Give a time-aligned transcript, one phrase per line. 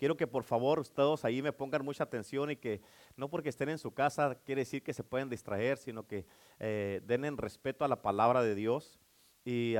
[0.00, 2.80] Quiero que por favor todos ahí me pongan mucha atención y que
[3.16, 6.24] no porque estén en su casa quiere decir que se pueden distraer, sino que
[6.58, 8.98] eh, den en respeto a la palabra de Dios
[9.44, 9.76] y,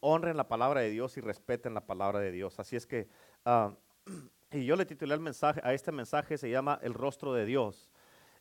[0.00, 2.60] honren la palabra de Dios y respeten la palabra de Dios.
[2.60, 3.08] Así es que,
[4.52, 7.88] y yo le titulé el mensaje, a este mensaje se llama El rostro de Dios.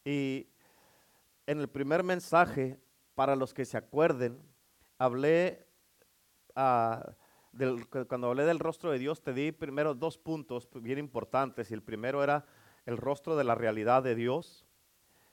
[0.03, 0.49] Y
[1.47, 2.77] en el primer mensaje,
[3.15, 4.37] para los que se acuerden,
[4.97, 5.65] hablé...
[7.53, 11.71] a cuando hablé del rostro de Dios, te di primero dos puntos bien importantes.
[11.71, 12.45] Y el primero era
[12.85, 14.65] el rostro de la realidad de Dios.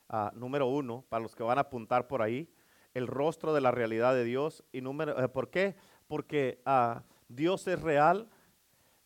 [0.09, 2.49] Ah, número uno, para los que van a apuntar por ahí,
[2.95, 4.65] el rostro de la realidad de Dios.
[4.73, 5.77] Y número, eh, ¿Por qué?
[6.07, 8.29] Porque ah, Dios es real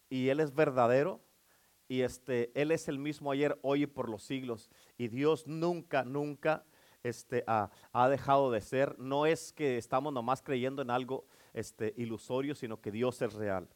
[0.08, 1.20] y Él es verdadero.
[1.88, 4.70] Y este, Él es el mismo ayer, hoy y por los siglos.
[4.96, 6.64] Y Dios nunca, nunca
[7.02, 8.96] este, ha dejado de ser.
[8.98, 13.68] No es que estamos nomás creyendo en algo este, ilusorio, sino que Dios es real.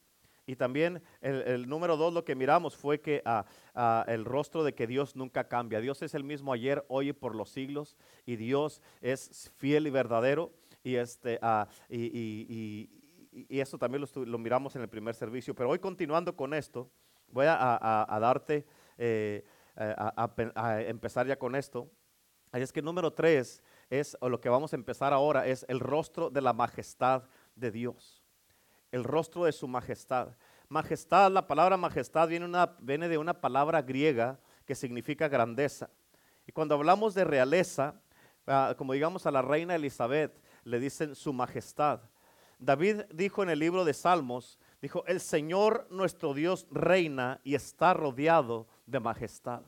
[0.46, 4.74] Y también el, número dos, lo que miramos fue que ah, ah, el rostro de
[4.74, 5.80] que Dios nunca cambia.
[5.80, 7.96] Dios es el mismo ayer, hoy y por los siglos.
[8.26, 10.52] Y Dios es fiel y verdadero.
[10.82, 12.90] Y, este, ah, y,
[13.48, 15.54] eso también lo, miramos en el primer servicio.
[15.54, 16.90] Pero hoy continuando con esto,
[17.28, 18.66] voy a, darte,
[18.98, 19.44] eh,
[19.76, 21.90] a, empezar ya con esto.
[22.52, 26.40] Es que número tres es, lo que vamos a empezar ahora, es el rostro de
[26.40, 27.24] la majestad
[27.56, 28.22] de Dios,
[28.90, 30.36] el rostro de su majestad.
[30.68, 35.90] Majestad, la palabra majestad viene, de una palabra griega que significa grandeza.
[36.46, 38.00] Y cuando hablamos de realeza,
[38.46, 42.00] ah, como digamos a la reina Elizabeth, le dicen su majestad.
[42.58, 47.94] David dijo en el libro de Salmos, dijo, el Señor nuestro Dios reina y está
[47.94, 49.62] rodeado de majestad.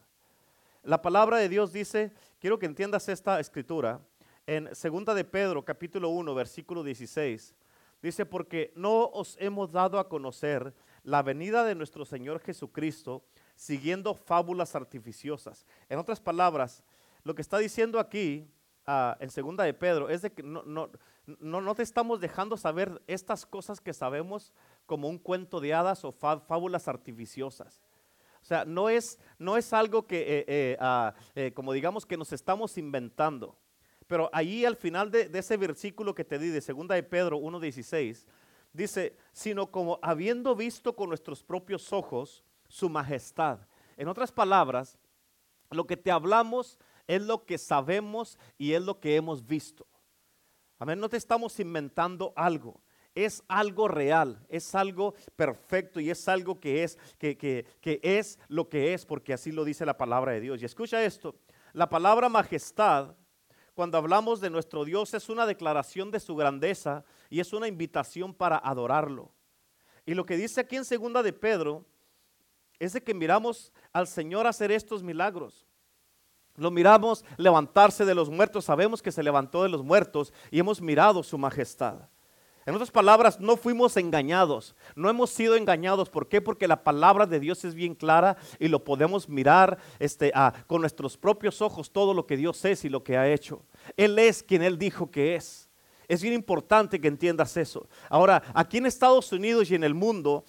[0.83, 4.01] La palabra de Dios dice, quiero que entiendas esta escritura,
[4.47, 7.55] en 2 de Pedro capítulo 1 versículo 16,
[8.07, 13.25] Dice, porque no os hemos dado a conocer la venida de nuestro Señor Jesucristo
[13.57, 15.67] siguiendo fábulas artificiosas.
[15.89, 16.85] En otras palabras,
[17.25, 18.48] lo que está diciendo aquí
[18.87, 20.89] ah, en segunda de Pedro es de que no, no,
[21.27, 24.53] no, te estamos dejando saber estas cosas que sabemos
[24.86, 27.83] como un cuento de hadas o fábulas artificiosas.
[28.41, 32.17] O sea, no es, no es algo que, eh, eh, ah, eh, como digamos, que
[32.17, 33.59] nos estamos inventando.
[34.06, 38.24] Pero ahí al final de, ese versículo que te di de 2 de Pedro 1.16,
[38.72, 43.58] dice, sino como habiendo visto con nuestros propios ojos su majestad.
[43.96, 44.98] En otras palabras,
[45.70, 49.86] lo que te hablamos es lo que sabemos y es lo que hemos visto.
[50.78, 52.80] Amén, no te estamos inventando algo.
[53.14, 58.68] Es algo real, es algo perfecto y es algo que es, que, que es lo
[58.68, 60.61] que es, porque así lo dice la palabra de Dios.
[60.61, 61.34] Y escucha esto,
[61.73, 63.17] la palabra majestad
[63.77, 68.33] cuando hablamos de nuestro Dios es una declaración de su grandeza y es una invitación
[68.33, 69.31] para adorarlo.
[70.07, 71.85] Y lo que dice aquí en segunda de Pedro
[72.79, 75.67] es de que miramos al Señor hacer estos milagros.
[76.55, 80.81] Lo miramos levantarse de los muertos, sabemos que se levantó de los muertos y hemos
[80.81, 82.09] mirado su majestad.
[82.67, 86.11] En otras palabras, no fuimos engañados, no hemos sido engañados.
[86.11, 86.41] ¿Por qué?
[86.41, 90.33] Porque la palabra de Dios es bien clara y lo podemos mirar este,
[90.67, 93.63] con nuestros propios ojos todo lo que Dios es y lo que ha hecho.
[93.97, 95.66] Él es quien Él dijo que es.
[96.08, 97.89] Es bien importante que entiendas eso.
[98.08, 100.44] Ahora, aquí en Estados Unidos y en el mundo,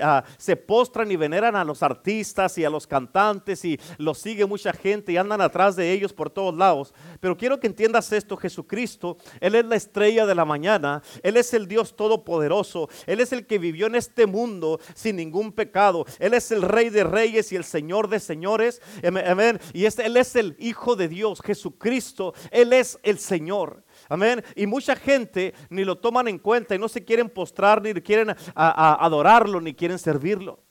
[0.00, 4.46] ah, se postran y veneran a los artistas y a los cantantes y los sigue
[4.46, 6.94] mucha gente y andan atrás de ellos por todos lados.
[7.20, 11.54] Pero quiero que entiendas esto, Jesucristo, Él es la estrella de la mañana, Él es
[11.54, 16.34] el Dios todopoderoso, Él es el que vivió en este mundo sin ningún pecado, Él
[16.34, 19.60] es el Rey de reyes y el Señor de señores, amén.
[19.72, 23.84] Y este, Él es el Hijo de Dios, Jesucristo, Él es el Señor.
[24.08, 24.42] Amén.
[24.56, 28.34] Y mucha gente ni lo toman en cuenta y no se quieren postrar, ni quieren
[28.54, 30.67] adorarlo, ni quieren servirlo.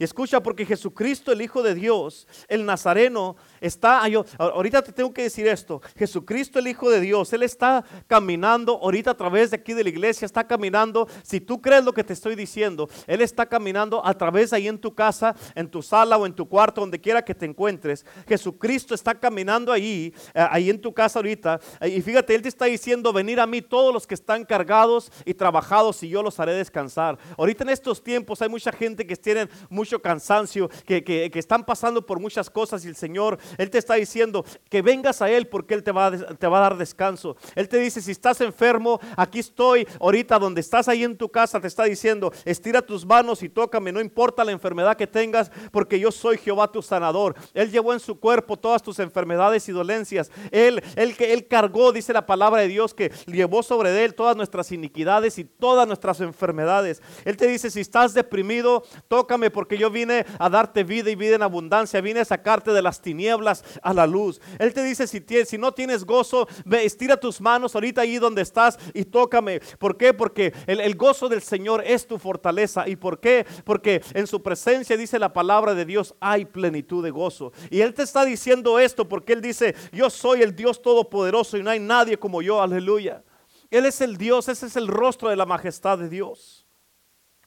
[0.00, 4.02] Y escucha, porque Jesucristo, el Hijo de Dios, el Nazareno, está,
[4.38, 9.10] ahorita te tengo que decir esto, Jesucristo, el Hijo de Dios, Él está caminando ahorita
[9.10, 12.12] a través de aquí de la iglesia, está caminando, si tú crees lo que te
[12.12, 16.26] estoy diciendo, Él está caminando a través ahí en tu casa, en tu sala o
[16.26, 18.06] en tu cuarto, donde quiera que te encuentres.
[18.28, 22.48] Jesucristo está caminando ahí, eh, ahí en tu casa ahorita, eh, y fíjate, Él te
[22.48, 26.38] está diciendo, venir a mí todos los que están cargados y trabajados y yo los
[26.38, 27.18] haré descansar.
[27.36, 32.20] Ahorita en estos tiempos hay mucha gente que tienen mucho cansancio, que, están pasando por
[32.20, 35.82] muchas cosas y el Señor, Él te está diciendo que vengas a Él porque Él
[35.82, 37.36] te va, te va a dar descanso.
[37.54, 41.60] Él te dice, si estás enfermo, aquí estoy, ahorita donde estás ahí en tu casa,
[41.60, 45.98] te está diciendo, estira tus manos y tócame, no importa la enfermedad que tengas, porque
[45.98, 47.34] yo soy Jehová tu sanador.
[47.54, 50.30] Él llevó en su cuerpo todas tus enfermedades y dolencias.
[50.50, 54.72] Él, él, él cargó, dice la palabra de Dios, que llevó sobre Él todas nuestras
[54.72, 57.02] iniquidades y todas nuestras enfermedades.
[57.24, 61.36] Él te dice, si estás deprimido, tócame porque yo vine a darte vida y vida
[61.36, 64.40] en abundancia, vine a sacarte de las tinieblas a la luz.
[64.58, 68.42] Él te dice, si, si no tienes gozo, ve, estira tus manos ahorita ahí donde
[68.42, 69.60] estás y tócame.
[69.78, 70.12] ¿Por qué?
[70.12, 72.88] Porque el, el gozo del Señor es tu fortaleza.
[72.88, 73.46] ¿Y por qué?
[73.64, 77.52] Porque en su presencia dice la palabra de Dios, hay plenitud de gozo.
[77.70, 81.62] Y Él te está diciendo esto porque Él dice, yo soy el Dios Todopoderoso y
[81.62, 83.22] no hay nadie como yo, aleluya.
[83.70, 86.66] Él es el Dios, ese es el rostro de la majestad de Dios.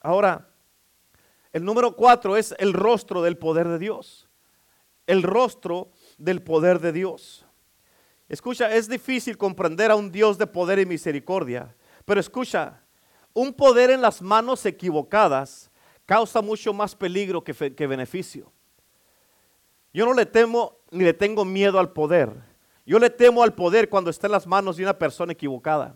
[0.00, 0.51] Ahora,
[1.52, 4.28] el número cuatro es el rostro del poder de Dios.
[5.06, 7.44] El rostro del poder de Dios.
[8.28, 12.82] Escucha, es difícil comprender a un Dios de poder y misericordia, pero escucha,
[13.34, 15.70] un poder en las manos equivocadas
[16.06, 18.50] causa mucho más peligro que, que beneficio.
[19.92, 22.32] Yo no le temo ni le tengo miedo al poder.
[22.86, 25.94] Yo le temo al poder cuando está en las manos de una persona equivocada.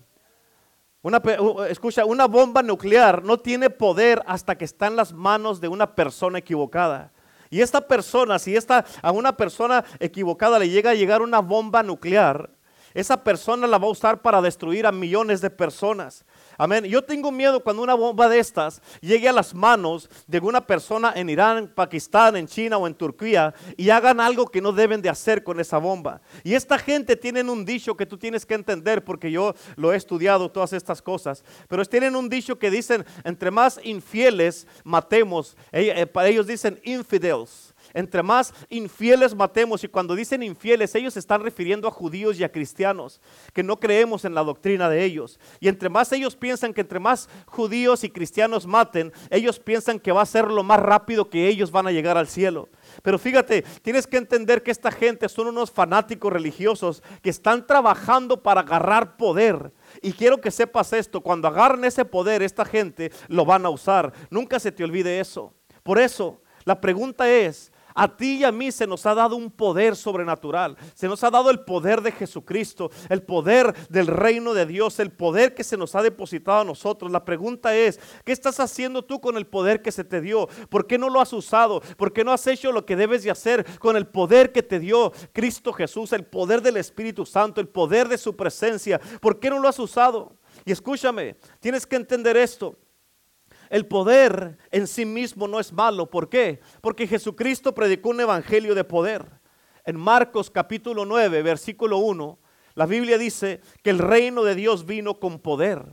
[1.68, 5.94] Escucha, una bomba nuclear no tiene poder hasta que está en las manos de una
[5.94, 7.12] persona equivocada.
[7.48, 11.82] Y esta persona, si esta, a una persona equivocada le llega a llegar una bomba
[11.82, 12.50] nuclear,
[12.92, 16.24] esa persona la va a usar para destruir a millones de personas.
[16.58, 16.84] Amén.
[16.84, 21.12] Yo tengo miedo cuando una bomba de estas llegue a las manos de una persona
[21.14, 25.10] en Irán, Pakistán, en China o en Turquía y hagan algo que no deben de
[25.10, 26.22] hacer con esa bomba.
[26.44, 29.96] Y esta gente tienen un dicho que tú tienes que entender porque yo lo he
[29.96, 31.44] estudiado todas estas cosas.
[31.68, 38.22] Pero tienen un dicho que dicen, entre más infieles matemos, eh, ellos dicen infidels entre
[38.22, 43.22] más infieles matemos, y cuando dicen infieles, ellos están refiriendo a judíos y a cristianos,
[43.54, 45.40] que no creemos en la doctrina de ellos.
[45.60, 50.12] Y entre más ellos piensan que entre más judíos y cristianos maten, ellos piensan que
[50.12, 52.68] va a ser lo más rápido que ellos van a llegar al cielo.
[53.02, 58.42] Pero fíjate, tienes que entender que esta gente son unos fanáticos religiosos que están trabajando
[58.42, 59.72] para agarrar poder.
[60.02, 64.12] Y quiero que sepas esto, cuando agarren ese poder, esta gente lo van a usar.
[64.28, 65.54] Nunca se te olvide eso.
[65.82, 69.50] Por eso, la pregunta es, a ti y a mí se nos ha dado un
[69.50, 70.76] poder sobrenatural.
[70.94, 75.10] Se nos ha dado el poder de Jesucristo, el poder del reino de Dios, el
[75.10, 77.10] poder que se nos ha depositado a nosotros.
[77.10, 80.46] La pregunta es, ¿qué estás haciendo tú con el poder que se te dio?
[80.68, 81.80] ¿Por qué no lo has usado?
[81.96, 84.78] ¿Por qué no has hecho lo que debes de hacer con el poder que te
[84.78, 89.00] dio Cristo Jesús, el poder del Espíritu Santo, el poder de su presencia?
[89.20, 90.36] ¿Por qué no lo has usado?
[90.64, 92.76] Y escúchame, tienes que entender esto.
[93.70, 96.10] El poder en sí mismo no es malo.
[96.10, 96.60] ¿Por qué?
[96.80, 99.24] Porque Jesucristo predicó un evangelio de poder.
[99.84, 102.38] En Marcos capítulo 9, versículo 1,
[102.74, 105.84] la Biblia dice que el reino de Dios vino con poder.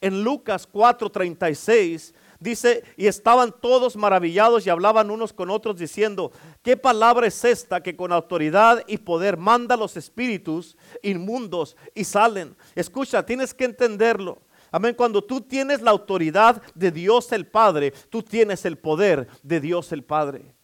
[0.00, 6.32] En Lucas 4:36 dice, y estaban todos maravillados y hablaban unos con otros diciendo,
[6.62, 12.56] ¿qué palabra es esta que con autoridad y poder manda los espíritus inmundos y salen?
[12.74, 14.38] Escucha, tienes que entenderlo.
[14.72, 14.94] Amén.
[14.94, 19.92] Cuando tú tienes la autoridad de Dios el Padre, tú tienes el poder de Dios
[19.92, 20.54] el Padre.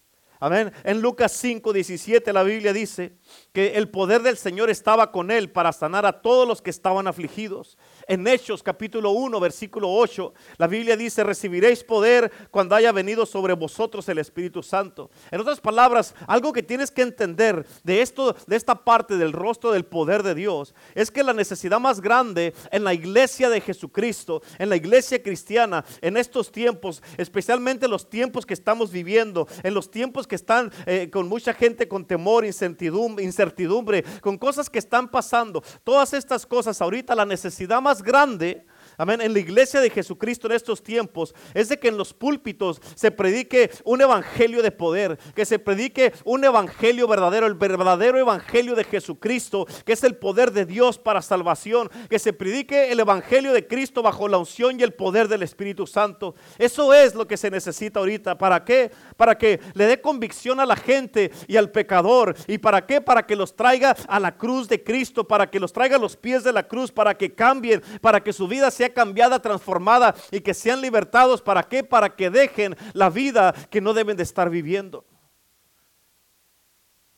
[0.40, 0.72] Amén.
[0.84, 3.18] En Lucas 5, 17 la Biblia dice
[3.52, 7.08] que el poder del Señor estaba con él para sanar a todos los que estaban
[7.08, 7.76] afligidos.
[8.10, 13.52] En Hechos capítulo 1, versículo 8, la Biblia dice, recibiréis poder cuando haya venido sobre
[13.52, 15.10] vosotros el Espíritu Santo.
[15.30, 19.72] En otras palabras, algo que tienes que entender de esto, de esta parte del rostro
[19.72, 24.40] del poder de Dios, es que la necesidad más grande en la iglesia de Jesucristo,
[24.58, 29.90] en la iglesia cristiana, en estos tiempos, especialmente los tiempos que estamos viviendo, en los
[29.90, 35.10] tiempos que están eh, con mucha gente con temor, incertidumbre, incertidumbre, con cosas que están
[35.10, 38.62] pasando, todas estas cosas, ahorita la necesidad más grande
[38.98, 42.80] amén, en la iglesia de Jesucristo en estos tiempos es de que en los púlpitos
[42.94, 48.74] se predique un evangelio de poder, que se predique un evangelio verdadero, el verdadero evangelio
[48.74, 53.52] de Jesucristo, que es el poder de Dios para salvación, que se predique el evangelio
[53.52, 56.34] de Cristo bajo la unción y el poder del Espíritu Santo.
[56.58, 58.36] Eso es lo que se necesita ahorita.
[58.36, 58.90] ¿Para qué?
[59.16, 62.34] Para que le dé convicción a la gente y al pecador.
[62.46, 63.00] ¿Y para qué?
[63.00, 66.16] Para que los traiga a la cruz de Cristo, para que los traiga a los
[66.16, 70.40] pies de la cruz, para que cambien, para que su vida sea cambiada, transformada y
[70.40, 71.42] que sean libertados.
[71.42, 71.84] ¿Para qué?
[71.84, 75.04] Para que dejen la vida que no deben de estar viviendo.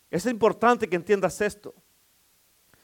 [0.09, 1.73] Es importante que entiendas esto.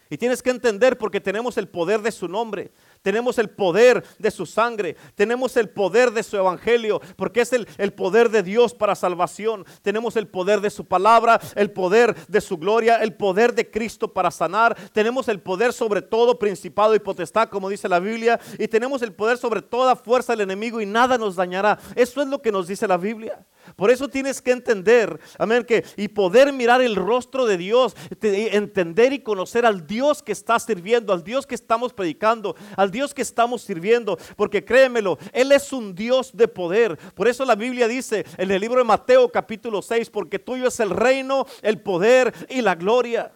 [0.10, 4.32] Y tienes que entender porque tenemos el poder de su nombre, tenemos el poder de
[4.32, 8.74] su sangre, tenemos el poder de su evangelio, porque es el, el, poder de Dios
[8.74, 9.66] para salvación.
[9.82, 14.14] Tenemos el poder de su palabra, el poder de su gloria, el poder de Cristo
[14.14, 14.78] para sanar.
[14.92, 19.14] Tenemos el poder sobre todo principado y potestad, como dice la Biblia, y tenemos el
[19.14, 21.80] poder sobre toda fuerza del enemigo y nada nos dañará.
[21.96, 23.46] Eso es lo que nos dice la Biblia.
[23.78, 29.14] Por eso tienes que entender, amén, que y poder mirar el rostro de Dios, entender
[29.14, 33.22] y conocer al Dios que estás sirviendo, al Dios que estamos predicando, al Dios que
[33.22, 36.98] estamos sirviendo, porque créemelo, Él es un Dios de poder.
[37.14, 40.80] Por eso la Biblia dice en el libro de Mateo capítulo 6, porque tuyo es
[40.80, 43.32] el reino, el poder y la gloria.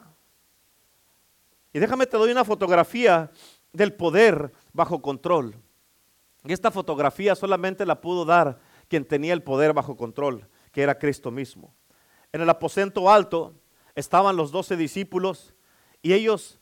[1.72, 3.30] Y déjame te doy una fotografía
[3.74, 5.54] del poder bajo control.
[6.46, 11.00] Y esta fotografía solamente la pudo dar quien tenía el poder bajo control, que era
[11.00, 11.74] Cristo mismo.
[12.34, 13.56] En el aposento alto
[13.96, 15.54] estaban los doce discípulos
[16.02, 16.60] y ellos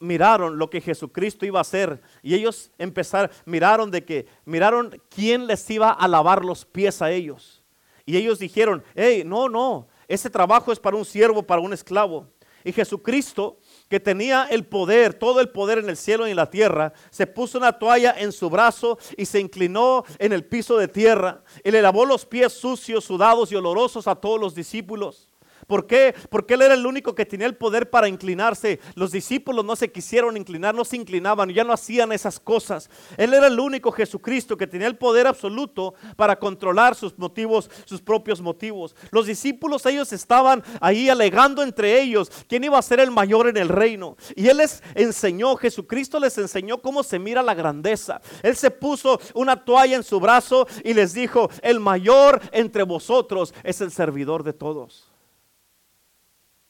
[0.00, 5.46] miraron lo que Jesucristo iba a hacer y ellos empezaron, miraron de que, miraron quién
[5.46, 7.62] les iba a lavar los pies a ellos.
[8.04, 12.26] Y ellos dijeron, hey, no, no, ese trabajo es para un siervo, para un esclavo.
[12.64, 16.50] Y Jesucristo que tenía el poder, todo el poder en el cielo y en la
[16.50, 20.88] tierra, se puso una toalla en su brazo y se inclinó en el piso de
[20.88, 25.28] tierra y le lavó los pies sucios, sudados y olorosos a todos los discípulos.
[25.68, 26.14] ¿Por qué?
[26.30, 28.80] Porque él era el único que tenía el poder para inclinarse.
[28.94, 32.88] Los discípulos no se quisieron inclinar, no se inclinaban, ya no hacían esas cosas.
[33.18, 38.00] Él era el único Jesucristo que tenía el poder absoluto para controlar sus motivos, sus
[38.00, 38.96] propios motivos.
[39.10, 43.58] Los discípulos, ellos estaban ahí alegando entre ellos quién iba a ser el mayor en
[43.58, 44.16] el reino.
[44.36, 48.22] Y él les enseñó, Jesucristo les enseñó cómo se mira la grandeza.
[48.42, 53.52] Él se puso una toalla en su brazo y les dijo, el mayor entre vosotros
[53.64, 55.07] es el servidor de todos.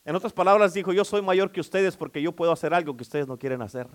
[0.08, 3.02] En otras palabras dijo, yo soy mayor que ustedes porque yo puedo hacer algo que
[3.02, 3.86] ustedes no quieren hacer.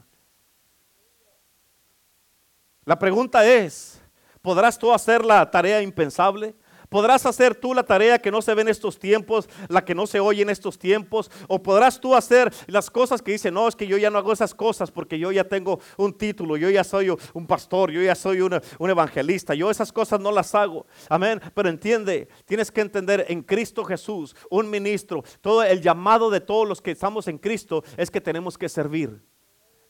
[2.85, 3.99] La pregunta es,
[4.39, 6.53] ¿podrás tú hacer la tarea impensable?
[6.93, 10.05] ¿Podrás hacer tú la tarea que no se ve en estos tiempos, la que no
[10.05, 11.31] se oye en estos tiempos?
[11.47, 14.31] ¿O podrás tú hacer las cosas que dicen, no, es que yo ya no hago
[14.31, 18.13] esas cosas porque yo ya tengo un título, yo ya soy un pastor, yo ya
[18.13, 20.85] soy un evangelista, yo esas cosas no las hago?
[21.09, 21.41] Amén.
[21.55, 26.67] Pero entiende, tienes que entender en Cristo Jesús, un ministro, todo el llamado de todos
[26.67, 29.19] los que estamos en Cristo es que tenemos que servir.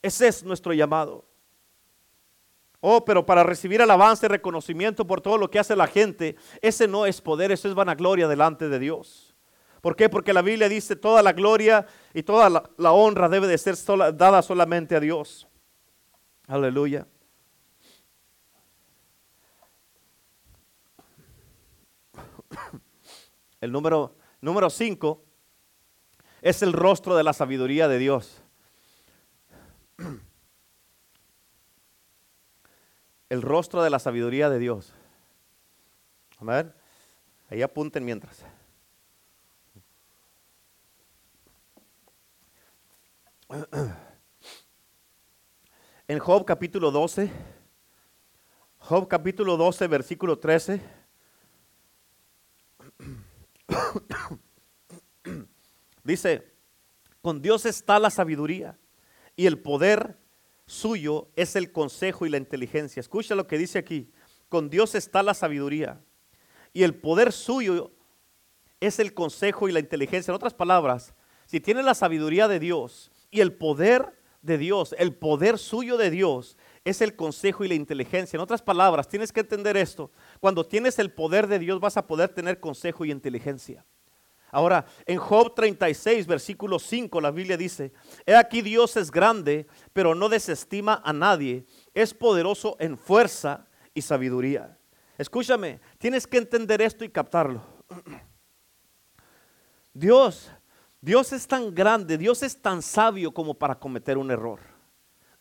[0.02, 1.33] Ese es nuestro llamado.
[2.86, 6.86] Oh, pero para recibir alabanza y reconocimiento por todo lo que hace la gente, ese
[6.86, 9.34] no es poder, eso es vanagloria delante de Dios.
[9.80, 10.10] ¿Por qué?
[10.10, 13.78] Porque la Biblia dice toda la gloria y toda la, honra debe de ser
[14.18, 15.48] dada solamente a Dios.
[16.46, 17.08] Aleluya.
[23.62, 25.24] El número número 5
[26.42, 28.43] es el rostro de la sabiduría de Dios.
[33.34, 34.94] El rostro de la sabiduría de Dios.
[36.38, 36.72] Amén.
[37.50, 38.46] Ahí apunten mientras.
[46.06, 47.32] En Job capítulo 12,
[48.78, 50.82] Job capítulo 12, versículo 13.
[56.04, 56.54] Dice,
[57.22, 58.78] con Dios está la sabiduría
[59.38, 60.18] y el poder
[60.66, 63.00] suyo es el consejo y la inteligencia.
[63.00, 64.12] Escucha lo que dice aquí.
[64.50, 66.02] Con Dios está la sabiduría.
[66.74, 67.92] Y el poder suyo
[68.80, 70.32] es el consejo y la inteligencia.
[70.32, 71.14] En otras palabras,
[71.46, 76.10] si tienes la sabiduría de Dios y el poder de Dios, el poder suyo de
[76.10, 78.38] Dios es el consejo y la inteligencia.
[78.38, 80.12] En otras palabras, tienes que entender esto.
[80.40, 83.86] Cuando tienes el poder de Dios vas a poder tener consejo y inteligencia.
[84.54, 87.92] Ahora, en Job 36, versículo 5, la Biblia dice,
[88.24, 91.66] He aquí Dios es grande, pero no desestima a nadie.
[91.96, 94.78] Es poderoso en fuerza y sabiduría.
[95.18, 97.64] Escúchame, tienes que entender esto y captarlo.
[99.94, 100.52] Dios,
[101.02, 104.60] Dios es tan grande, Dios es tan sabio como para cometer un error.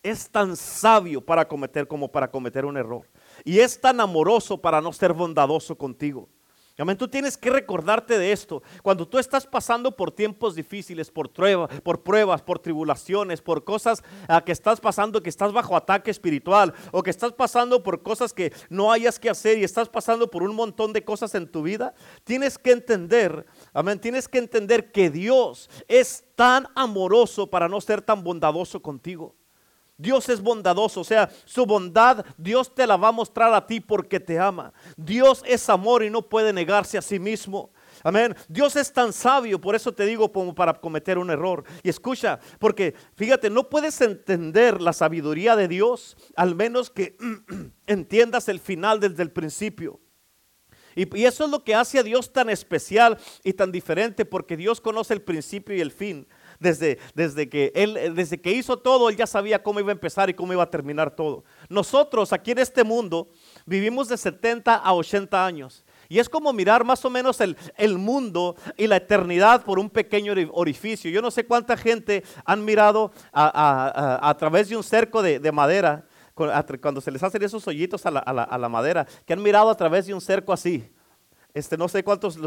[0.02, 3.07] Es tan sabio para cometer como para cometer un error.
[3.45, 6.31] Y es tan amoroso para no ser bondadoso contigo.
[6.79, 6.97] Amén.
[6.97, 8.62] Tú tienes que recordarte de esto.
[8.83, 11.31] Cuando tú estás pasando por tiempos difíciles, por,
[11.83, 16.73] por pruebas, por tribulaciones, por cosas ah, que estás pasando, que estás bajo ataque espiritual,
[16.91, 20.43] o que estás pasando por cosas que no hayas que hacer y estás pasando por
[20.43, 25.11] un montón de cosas en tu vida, tienes que entender, amén, tienes que entender que
[25.11, 29.35] Dios es tan amoroso para no ser tan bondadoso contigo.
[30.02, 33.78] Dios es bondadoso, o sea, su bondad Dios te la va a mostrar a ti
[33.80, 34.73] porque te ama.
[34.97, 37.71] Dios es amor y no puede negarse a sí mismo.
[38.02, 38.35] Amén.
[38.49, 41.62] Dios es tan sabio, por eso te digo como para cometer un error.
[41.85, 47.16] Y escucha, porque fíjate, no puedes entender la sabiduría de Dios al menos que
[47.87, 50.00] entiendas el final desde el principio.
[50.97, 54.59] Y, y, eso es lo que hace a Dios tan especial y tan diferente, porque
[54.59, 56.26] Dios conoce el principio y el fin
[56.62, 60.31] desde, desde, que él, desde que hizo todo, él ya sabía cómo iba a empezar
[60.31, 61.45] y cómo iba a terminar todo.
[61.69, 63.28] Nosotros aquí en este mundo
[63.66, 65.85] vivimos de 70 a 80 años.
[66.09, 69.90] Y es como mirar más o menos el, el mundo y la eternidad por un
[69.90, 71.11] pequeño orificio.
[71.11, 76.04] Yo no sé cuánta gente han mirado a, través de un cerco de, madera,
[76.35, 80.14] cuando se les hacen esos hoyitos a la, madera, que han mirado a través de
[80.14, 80.87] un cerco así.
[81.54, 82.38] Este, no sé cuántos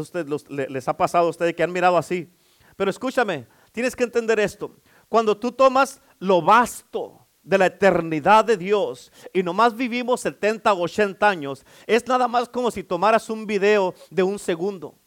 [0.48, 2.30] les ha pasado a ustedes que han mirado así.
[2.76, 3.46] Pero escúchame,
[3.76, 4.74] tienes que entender esto.
[5.06, 10.80] Cuando tú tomas lo vasto, de la eternidad de Dios y nomás vivimos 70 o
[10.80, 14.98] 80 años, es nada más como si tomaras un video de un segundo.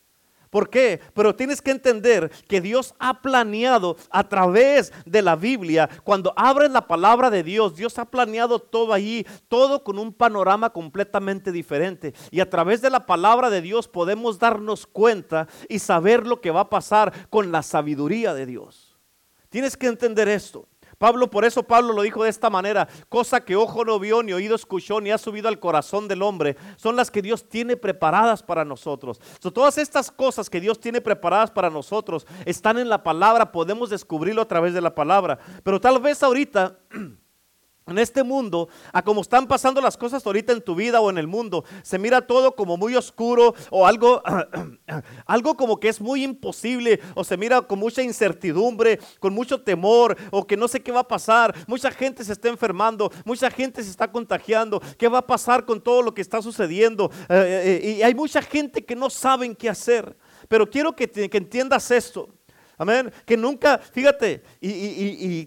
[0.50, 1.00] ¿Por qué?
[1.14, 6.72] Pero tienes que entender que Dios ha planeado a través de la Biblia, cuando abres
[6.72, 12.14] la palabra de Dios, Dios ha planeado todo allí, todo con un panorama completamente diferente.
[12.32, 16.52] Y a través de la palabra de Dios podemos darnos cuenta y saber lo que
[16.52, 18.98] va a pasar con la sabiduría de Dios.
[19.50, 20.69] Tienes que entender esto.
[21.00, 24.34] Pablo, por eso Pablo lo dijo de esta manera, cosa que ojo no vio, ni
[24.34, 28.44] oído escuchó, ni ha subido al corazón del hombre, son las que Dios tiene preparadas
[28.44, 29.20] para nosotros.
[29.54, 34.42] todas estas cosas que Dios tiene preparadas para nosotros están en la palabra, podemos descubrirlo
[34.42, 35.40] a través de la palabra.
[35.64, 36.78] Pero tal vez ahorita...
[37.92, 41.18] en este mundo, a como están pasando las cosas ahorita en tu vida o en
[41.18, 44.22] el mundo, se mira todo como muy oscuro o algo,
[45.26, 50.18] algo como que es muy imposible o se mira con mucha incertidumbre, con mucho temor
[50.32, 51.56] o que no sé qué va a pasar.
[51.68, 54.82] Mucha gente se está enfermando, mucha gente se está contagiando.
[54.98, 57.12] ¿Qué va a pasar con todo lo que está sucediendo?
[57.30, 60.16] Eh, eh, eh, y hay mucha gente que no saben qué hacer.
[60.48, 62.30] Pero quiero que, que entiendas esto.
[62.80, 63.12] Amén.
[63.26, 65.46] Que nunca, fíjate, y,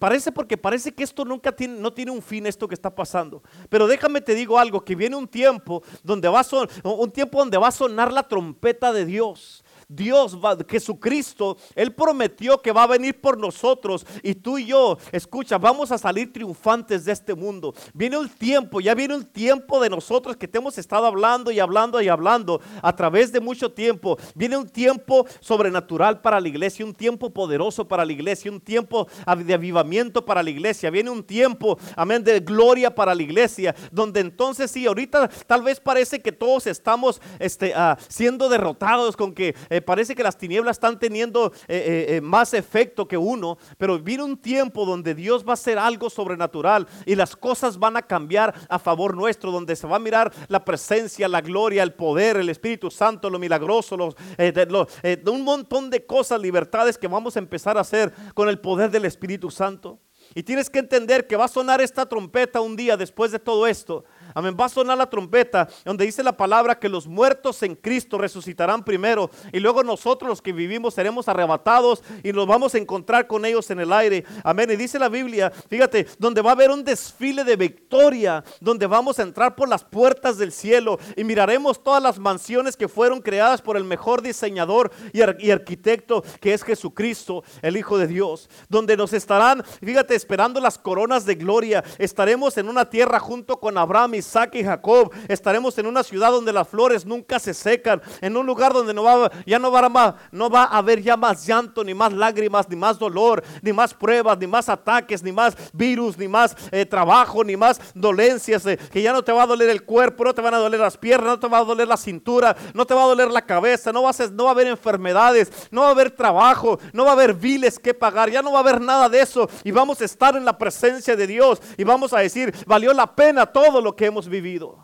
[0.00, 3.40] parece porque parece que esto nunca tiene, no tiene un fin, esto que está pasando.
[3.68, 6.46] Pero déjame te digo algo, que viene un tiempo donde va a
[6.82, 9.64] un tiempo donde va a sonar la trompeta de Dios.
[9.88, 14.98] Dios, va, Jesucristo, Él prometió que va a venir por nosotros y tú y yo,
[15.12, 17.72] escucha, vamos a salir triunfantes de este mundo.
[17.94, 21.60] Viene un tiempo, ya viene un tiempo de nosotros que te hemos estado hablando y
[21.60, 24.18] hablando y hablando a través de mucho tiempo.
[24.34, 29.06] Viene un tiempo sobrenatural para la iglesia, un tiempo poderoso para la iglesia, un tiempo
[29.44, 30.90] de avivamiento para la iglesia.
[30.90, 35.78] Viene un tiempo, amén, de gloria para la iglesia, donde entonces sí, ahorita tal vez
[35.78, 39.54] parece que todos estamos este, ah, siendo derrotados con que...
[39.82, 44.36] parece que las tinieblas están teniendo eh, eh, más efecto que uno, pero viene un
[44.36, 48.78] tiempo donde Dios va a hacer algo sobrenatural y las cosas van a cambiar a
[48.78, 52.90] favor nuestro, donde se va a mirar la presencia, la gloria, el poder, el Espíritu
[52.90, 58.48] Santo, lo milagroso, un montón de cosas, libertades que vamos a empezar a hacer con
[58.48, 60.00] el poder del Espíritu Santo.
[60.34, 63.66] Y tienes que entender que va a sonar esta trompeta un día después de todo
[63.66, 64.04] esto.
[64.36, 64.54] Amén.
[64.60, 68.84] Va a sonar la trompeta donde dice la palabra que los muertos en Cristo resucitarán
[68.84, 73.46] primero y luego nosotros los que vivimos seremos arrebatados y nos vamos a encontrar con
[73.46, 74.26] ellos en el aire.
[74.44, 74.70] Amén.
[74.70, 79.18] Y dice la Biblia, fíjate, donde va a haber un desfile de victoria, donde vamos
[79.18, 83.62] a entrar por las puertas del cielo y miraremos todas las mansiones que fueron creadas
[83.62, 89.14] por el mejor diseñador y, arquitecto que es Jesucristo, el Hijo de Dios, donde nos
[89.14, 91.82] estarán, fíjate, esperando las coronas de gloria.
[91.96, 95.12] Estaremos en una tierra junto con Abraham Isaac y Jacob.
[95.28, 99.04] Estaremos en una ciudad donde las flores nunca se secan, en un lugar donde no
[99.04, 100.14] va, ya no va,
[100.62, 104.46] a, haber ya más llanto, ni más lágrimas, ni más dolor, ni más pruebas, ni
[104.46, 109.12] más ataques, ni más virus, ni más eh, trabajo, ni más dolencias, eh, que ya
[109.12, 111.40] no te va a doler el cuerpo, no te van a doler las piernas, no
[111.40, 114.10] te va a doler la cintura, no te va a doler la cabeza, no va
[114.10, 117.34] a, no va a haber enfermedades, no va a haber trabajo, no va a haber
[117.34, 120.36] viles que pagar, ya no va a haber nada de eso y vamos a estar
[120.36, 124.06] en la presencia de Dios y vamos a decir, valió la pena todo lo que
[124.06, 124.82] hemos vivido.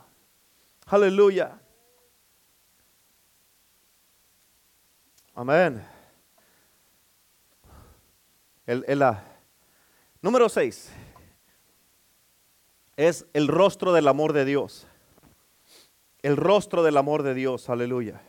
[0.87, 1.59] Aleluya.
[5.35, 5.83] Amén.
[8.67, 9.03] El, el
[10.21, 10.93] número 6
[12.97, 14.87] es el rostro del amor de Dios.
[16.21, 17.71] El rostro del amor de Dios.
[17.71, 18.21] Aleluya.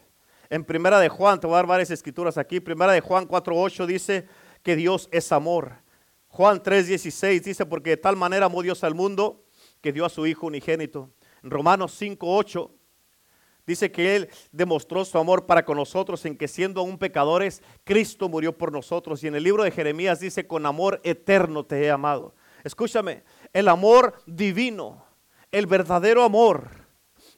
[0.50, 2.62] En primera de Juan, te voy a dar varias escrituras aquí.
[2.62, 4.28] Primera de Juan 4.8 dice
[4.64, 5.74] que Dios es amor.
[6.30, 9.43] Juan 3.16 dice, porque de tal manera amó Dios al mundo
[9.84, 11.10] que dio a su Hijo unigénito.
[11.44, 12.72] Romanos 5.8
[13.68, 18.30] dice que Él demostró su amor para con nosotros en que siendo aún pecadores, Cristo
[18.30, 19.22] murió por nosotros.
[19.24, 22.34] Y en el libro de Jeremías dice, con amor eterno te he amado.
[22.64, 25.06] Escúchame, el amor divino,
[25.52, 26.70] el verdadero amor,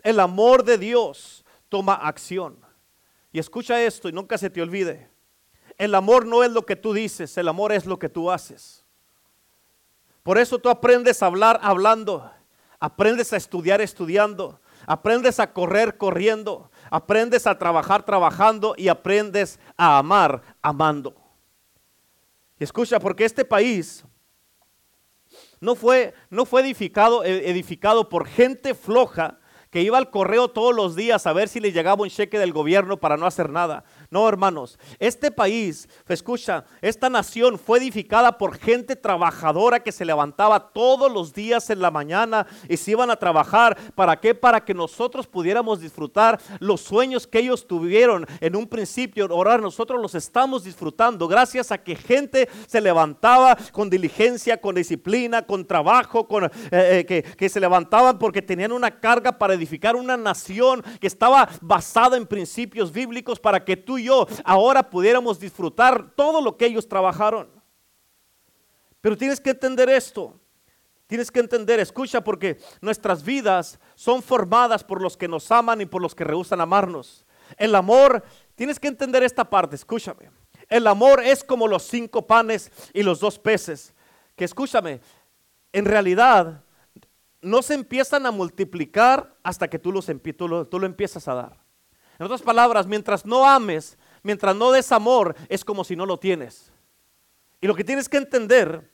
[0.04, 2.60] el amor de Dios toma acción.
[3.32, 5.10] Y escucha esto y nunca se te olvide.
[5.80, 8.86] El amor no es lo que tú dices, el amor es lo que tú haces.
[10.26, 12.32] Por eso tú aprendes a hablar hablando,
[12.86, 19.98] aprendes a estudiar estudiando, aprendes a correr corriendo, aprendes a trabajar trabajando y aprendes a
[19.98, 21.15] amar amando.
[22.60, 24.06] Y escucha, porque este país
[25.60, 29.39] no fue, no fue edificado, edificado por gente floja
[29.71, 32.54] que iba al correo todos los días a ver si le llegaba un cheque del
[32.54, 33.84] gobierno para no hacer nada.
[34.10, 40.72] No, hermanos, este país, escucha, esta nación fue edificada por gente trabajadora que se levantaba
[40.72, 43.78] todos los días en la mañana y se iban a trabajar.
[43.96, 44.36] ¿Para qué?
[44.36, 49.28] Para que nosotros pudiéramos disfrutar los sueños que ellos tuvieron en un principio.
[49.30, 55.41] Ahora nosotros los estamos disfrutando gracias a que gente se levantaba con diligencia, con disciplina,
[55.41, 59.96] con trabajo, con, eh, eh, que, que se levantaban porque tenían una carga para edificar
[59.96, 65.40] una nación que estaba basada en principios bíblicos para que tú y yo ahora pudiéramos
[65.40, 67.50] disfrutar todo lo que ellos trabajaron.
[69.02, 70.40] Pero tienes que entender esto.
[71.08, 75.86] Tienes que entender, escucha, porque nuestras vidas son formadas por los que nos aman y
[75.86, 77.26] por los que rehusan amarnos.
[77.58, 78.24] El amor,
[78.56, 80.32] tienes que entender esta parte, escúchame.
[80.68, 83.94] El amor es como los cinco panes y los dos peces.
[84.36, 85.00] Que escúchame,
[85.72, 86.64] en realidad
[87.42, 91.64] no se empiezan a multiplicar hasta que tú, los, tú, tú lo empiezas a dar.
[92.17, 96.17] En otras palabras, mientras no ames, mientras no des amor, es como si no lo
[96.17, 96.71] tienes.
[97.62, 98.89] Y lo que tienes que entender,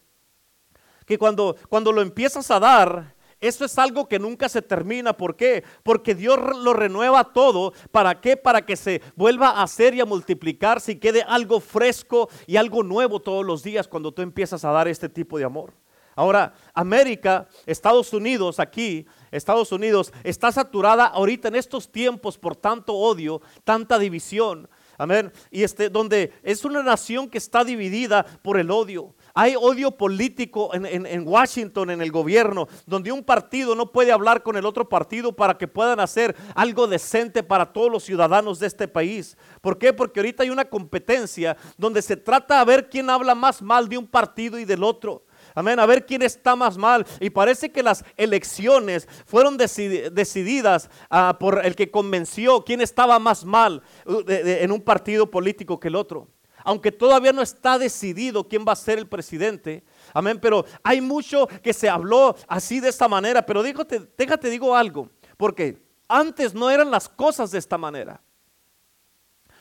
[1.05, 5.13] que cuando, cuando lo empiezas a dar, eso es algo que nunca se termina.
[5.13, 5.63] ¿Por qué?
[5.81, 7.73] Porque Dios lo renueva todo.
[7.91, 8.37] ¿Para qué?
[8.37, 12.83] Para que se vuelva a hacer y a multiplicarse y quede algo fresco y algo
[12.83, 15.73] nuevo todos los días cuando tú empiezas a dar este tipo de amor.
[16.15, 22.93] Ahora, América, Estados Unidos, aquí, Estados Unidos, está saturada ahorita en estos tiempos por tanto
[22.93, 24.69] odio, tanta división.
[24.97, 25.31] Amén.
[25.49, 29.15] Y este, donde es una nación que está dividida por el odio.
[29.33, 34.43] Hay odio político en, en, Washington, en el gobierno, donde un partido no puede hablar
[34.43, 38.67] con el otro partido para que puedan hacer algo decente para todos los ciudadanos de
[38.67, 39.37] este país.
[39.61, 39.91] ¿Por qué?
[39.91, 43.97] Porque ahorita hay una competencia donde se trata de ver quién habla más mal de
[43.97, 45.23] un partido y del otro.
[45.53, 47.05] Amén, a ver quién está más mal.
[47.19, 53.43] Y parece que las elecciones fueron decididas ah, por el que convenció quién estaba más
[53.43, 56.27] mal uh, en un partido político que el otro.
[56.63, 59.83] Aunque todavía no está decidido quién va a ser el presidente.
[60.13, 63.45] Amén, pero hay mucho que se habló así de esta manera.
[63.45, 68.21] Pero déjate, déjate digo algo, porque antes no eran las cosas de esta manera.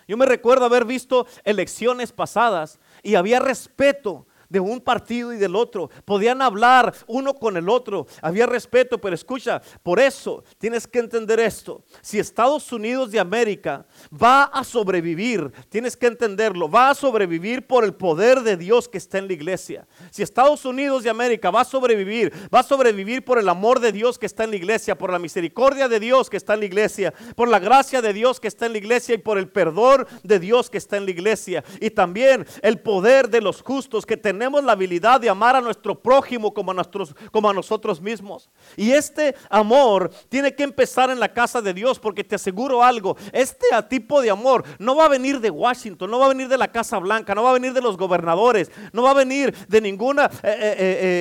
[0.07, 5.57] Yo me recuerdo haber visto elecciones pasadas y había respeto de un partido y del
[5.57, 5.89] otro.
[6.05, 8.07] Podían hablar uno con el otro.
[8.21, 11.83] Había respeto, pero escucha, por eso tienes que entender esto.
[12.03, 17.85] Si Estados Unidos de América va a sobrevivir, tienes que entenderlo, va a sobrevivir por
[17.85, 19.87] el poder de Dios que está en la iglesia.
[20.11, 23.93] Si Estados Unidos de América va a sobrevivir, va a sobrevivir por el amor de
[23.93, 26.67] Dios que está en la iglesia, por la misericordia de Dios que está en la
[26.67, 30.07] iglesia, por la gracia de Dios que está en la iglesia y por el perdón
[30.25, 31.63] de Dios que está en la iglesia.
[31.81, 35.61] Y también el poder de los justos que tenemos tenemos la habilidad de amar a
[35.61, 38.49] nuestro prójimo como a, nuestros, como a nosotros mismos.
[38.75, 43.19] Y este amor tiene que empezar en la casa de Dios, porque te aseguro algo,
[43.35, 46.57] este tipo de amor no va a venir de Washington, no va a venir de
[46.57, 49.79] la Casa Blanca, no va a venir de los gobernadores, no va a venir de
[49.83, 50.75] ninguna, eh, eh,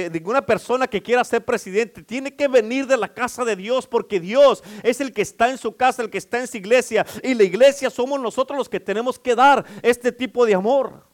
[0.06, 3.86] eh, ninguna persona que quiera ser presidente, tiene que venir de la casa de Dios,
[3.86, 7.06] porque Dios es el que está en su casa, el que está en su iglesia,
[7.22, 11.09] y la iglesia somos nosotros los que tenemos que dar este tipo de amor.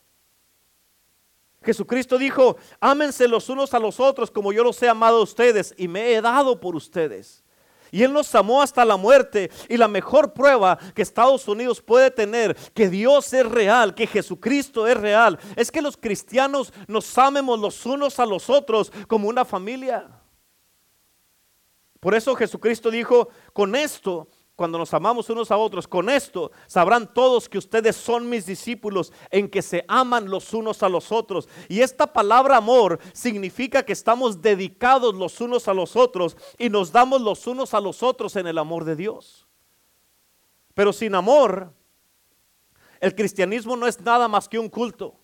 [1.65, 5.73] Jesucristo dijo, ámense los unos a los otros como yo los he amado a ustedes
[5.77, 7.43] y me he dado por ustedes.
[7.91, 9.49] Y Él nos amó hasta la muerte.
[9.69, 14.85] Y la mejor prueba que Estados Unidos puede tener que Dios es real, que Jesucristo
[14.85, 19.45] es real, es que los cristianos nos amemos los unos a los otros como una
[19.45, 20.09] familia.
[21.99, 27.13] Por eso Jesucristo dijo, con esto cuando nos amamos unos a otros, con esto sabrán
[27.13, 31.49] todos que ustedes son mis discípulos en que se aman los unos a los otros.
[31.67, 36.93] Y esta palabra amor significa que estamos dedicados los unos a los otros y nos
[36.93, 39.45] damos los unos a los otros en el amor de Dios.
[40.73, 41.73] Pero sin amor,
[43.01, 45.19] el cristianismo no es nada más que un culto.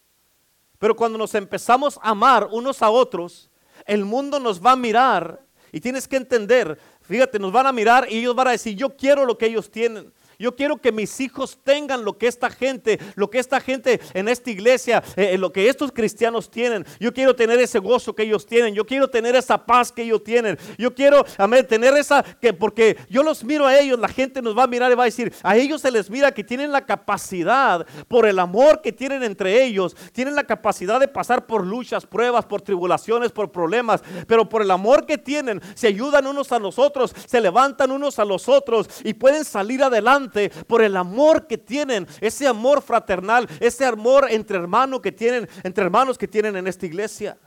[0.78, 3.50] Pero cuando nos empezamos a amar unos a otros,
[3.86, 6.78] el mundo nos va a mirar y tienes que entender
[7.12, 9.69] Fíjate, nos van a mirar y ellos van a decir, yo quiero lo que ellos
[9.69, 10.13] tienen.
[10.41, 14.27] Yo quiero que mis hijos tengan lo que esta gente, lo que esta gente en
[14.27, 16.84] esta iglesia, eh, eh, lo que estos cristianos tienen.
[16.99, 18.73] Yo quiero tener ese gozo que ellos tienen.
[18.73, 20.58] Yo quiero tener esa paz que ellos tienen.
[20.80, 24.58] Yo quiero, amén, tener esa, que porque yo los miro a ellos, la gente nos
[24.58, 26.88] va a mirar y va a decir, a ellos se les mira que tienen la
[26.88, 32.08] capacidad, por el amor que tienen entre ellos, tienen la capacidad de pasar por luchas,
[32.08, 36.58] pruebas, por tribulaciones, por problemas, pero por el amor que tienen, se ayudan unos a
[36.58, 40.31] los otros, se levantan unos a los otros y pueden salir adelante
[40.67, 45.84] por el amor que tienen, ese amor fraternal, ese amor entre hermanos que tienen, entre
[45.84, 47.38] hermanos que tienen en esta iglesia.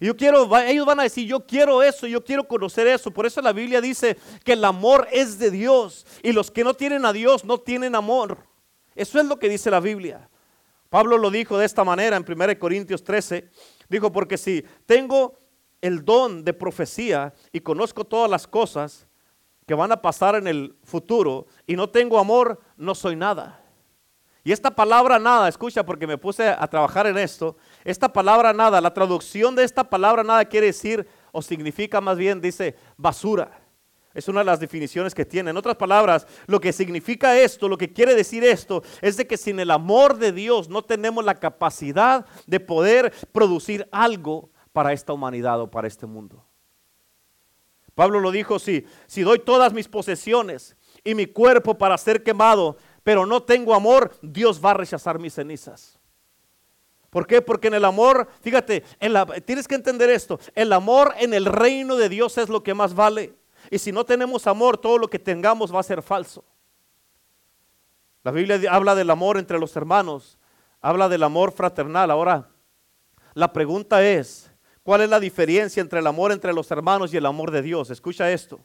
[0.00, 3.10] Yo quiero, ellos van a decir, yo quiero eso, yo quiero conocer eso.
[3.10, 6.74] Por eso la Biblia dice que el amor es de Dios y los que no
[6.74, 8.38] tienen a Dios no tienen amor.
[8.94, 10.28] Eso es lo que dice la Biblia.
[10.90, 13.48] Pablo lo dijo de esta manera en 1 Corintios 13.
[13.88, 15.38] Dijo, porque si tengo
[15.80, 19.06] el don de profecía y conozco todas las cosas
[19.66, 23.60] que van a pasar en el futuro y no tengo amor, no soy nada.
[24.46, 28.80] Y esta palabra nada, escucha porque me puse a trabajar en esto, esta palabra nada,
[28.80, 33.64] la traducción de esta palabra nada quiere decir o significa más bien, dice basura.
[34.12, 35.50] Es una de las definiciones que tiene.
[35.50, 39.36] En otras palabras, lo que significa esto, lo que quiere decir esto, es de que
[39.36, 45.12] sin el amor de Dios no tenemos la capacidad de poder producir algo para esta
[45.12, 46.44] humanidad o para este mundo.
[47.94, 52.76] Pablo lo dijo, sí, si doy todas mis posesiones y mi cuerpo para ser quemado,
[53.02, 55.98] pero no tengo amor, Dios va a rechazar mis cenizas.
[57.10, 57.40] ¿Por qué?
[57.40, 58.82] Porque en el amor, fíjate,
[59.44, 62.94] tienes que entender esto, el amor en el reino de Dios es lo que más
[62.94, 63.34] vale.
[63.70, 66.44] Y si no tenemos amor, todo lo que tengamos va a ser falso.
[68.24, 70.38] La Biblia habla del amor entre los hermanos,
[70.80, 72.10] habla del amor fraternal.
[72.10, 72.48] Ahora,
[73.34, 74.50] la pregunta es,
[74.84, 77.90] ¿cuál es la diferencia entre el amor entre los hermanos y el amor de Dios?
[77.90, 78.60] Escucha esto.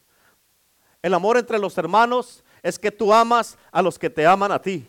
[1.02, 4.62] El amor entre los hermanos es que tú amas a los que te aman a
[4.62, 4.86] ti.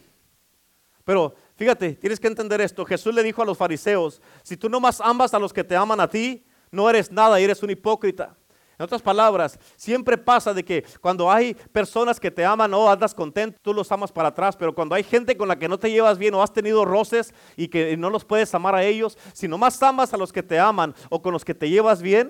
[1.05, 2.85] Pero fíjate, tienes que entender esto.
[2.85, 5.77] Jesús le dijo a los fariseos, si tú no más amas a los que te
[5.77, 8.37] aman a ti, no eres nada y eres un hipócrita.
[8.81, 13.13] En otras palabras, siempre pasa de que cuando hay personas que te aman o andas
[13.13, 15.91] contento, tú los amas para atrás, pero cuando hay gente con la que no te
[15.91, 19.49] llevas bien o has tenido roces y que no los puedes amar a ellos, si
[19.49, 22.29] más amas a los que te aman o con los que te llevas bien,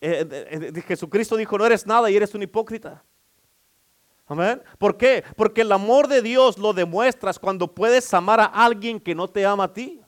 [0.00, 3.04] eh, eh, eh, Jesucristo dijo, no eres nada y eres un hipócrita.
[4.26, 4.60] Amén.
[4.78, 5.22] ¿Por qué?
[5.36, 9.46] Porque el amor de Dios lo demuestras cuando puedes amar a alguien que no te
[9.46, 10.02] ama a ti.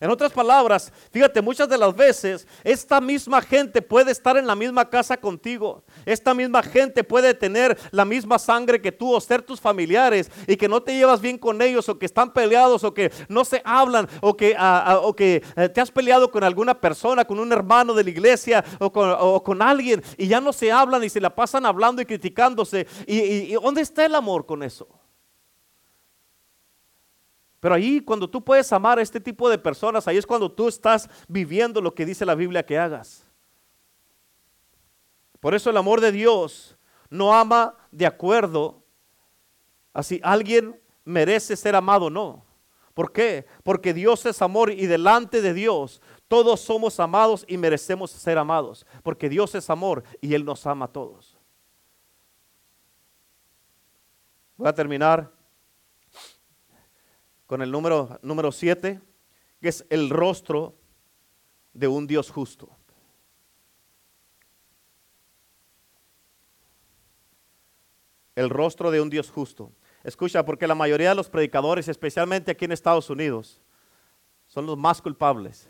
[0.00, 4.56] En otras palabras, fíjate, muchas de las veces esta misma gente puede estar en la
[4.56, 5.84] misma casa contigo.
[6.04, 10.56] Esta misma gente puede tener la misma sangre que tú o ser tus familiares y
[10.56, 13.62] que no te llevas bien con ellos o que están peleados o que no se
[13.64, 14.56] hablan o que,
[15.00, 18.64] o que eh, te has peleado con alguna persona, con un hermano de la iglesia
[18.80, 18.92] o
[19.42, 22.88] con, alguien y ya no se hablan y se la pasan hablando y criticándose.
[23.06, 24.88] ¿Y, y dónde está el amor con eso?
[27.64, 30.68] Pero ahí cuando tú puedes amar a este tipo de personas, ahí es cuando tú
[30.68, 33.26] estás viviendo lo que dice la Biblia que hagas.
[35.40, 36.76] Por eso el amor de Dios
[37.08, 38.84] no ama de acuerdo
[39.94, 42.44] a si alguien merece ser amado o no.
[42.92, 43.46] ¿Por qué?
[43.62, 48.84] Porque Dios es amor y delante de Dios todos somos amados y merecemos ser amados.
[49.02, 51.38] Porque Dios es amor y Él nos ama a todos.
[54.58, 55.32] Voy a terminar
[57.46, 59.00] con el número número 7,
[59.60, 60.74] que es el rostro
[61.72, 62.68] de un Dios justo.
[68.34, 69.72] El rostro de un Dios justo.
[70.02, 73.62] Escucha, porque la mayoría de los predicadores, especialmente aquí en Estados Unidos,
[74.46, 75.68] son los más culpables.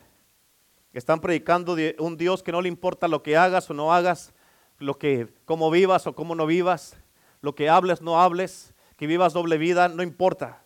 [0.93, 4.33] Están predicando de un Dios que no le importa lo que hagas o no hagas,
[4.79, 6.97] lo que cómo vivas o cómo no vivas,
[7.43, 10.64] lo que hables no hables, que vivas doble vida, no importa.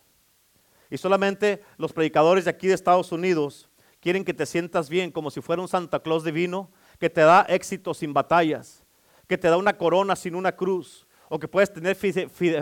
[0.89, 5.29] Y solamente los predicadores de aquí de Estados Unidos quieren que te sientas bien como
[5.29, 8.83] si fuera un Santa Claus divino, que te da éxito sin batallas,
[9.27, 11.97] que te da una corona sin una cruz, o que puedes tener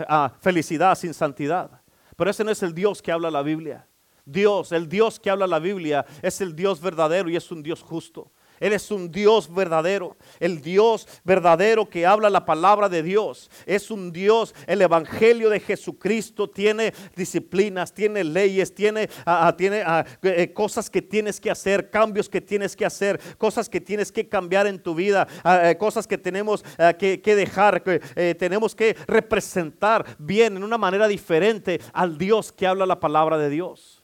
[0.08, 1.80] ah, felicidad sin santidad.
[2.16, 3.86] Pero ese no es el Dios que habla la Biblia.
[4.24, 7.82] Dios, el Dios que habla la Biblia, es el Dios verdadero y es un Dios
[7.82, 8.30] justo.
[8.60, 13.50] Él es un Dios verdadero, el Dios verdadero que habla la palabra de Dios.
[13.66, 20.04] Es un Dios, el Evangelio de Jesucristo tiene disciplinas, tiene leyes, tiene, ah, ah, ah,
[20.22, 24.28] eh, cosas que tienes que hacer, cambios que tienes que hacer, cosas que tienes que
[24.28, 26.64] cambiar en tu vida, eh, cosas que tenemos
[26.98, 32.52] que, que, dejar, que eh, tenemos que representar bien en una manera diferente al Dios
[32.52, 33.97] que habla la palabra de Dios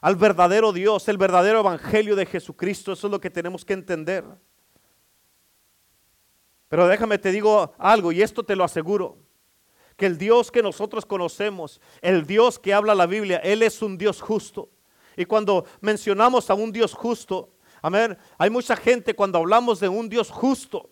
[0.00, 2.92] al verdadero Dios, el verdadero evangelio de Jesucristo.
[2.92, 4.24] Eso es lo que tenemos que entender.
[6.68, 9.18] Pero déjame te digo algo, y esto te lo aseguro,
[9.96, 13.96] que el Dios que nosotros conocemos, el Dios que habla la Biblia, Él es un
[13.96, 14.70] Dios justo.
[15.16, 20.08] Y cuando mencionamos a un Dios justo, amén, hay mucha gente cuando hablamos de un
[20.08, 20.90] Dios justo,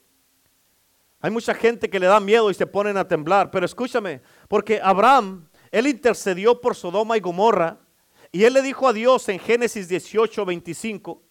[1.21, 3.51] hay mucha gente que le da miedo y se ponen a temblar.
[3.51, 7.84] Pero escúchame, porque Abraham, él intercedió por Sodoma y Gomorra
[8.35, 11.23] y él le dijo a Dios en Génesis 18, 25,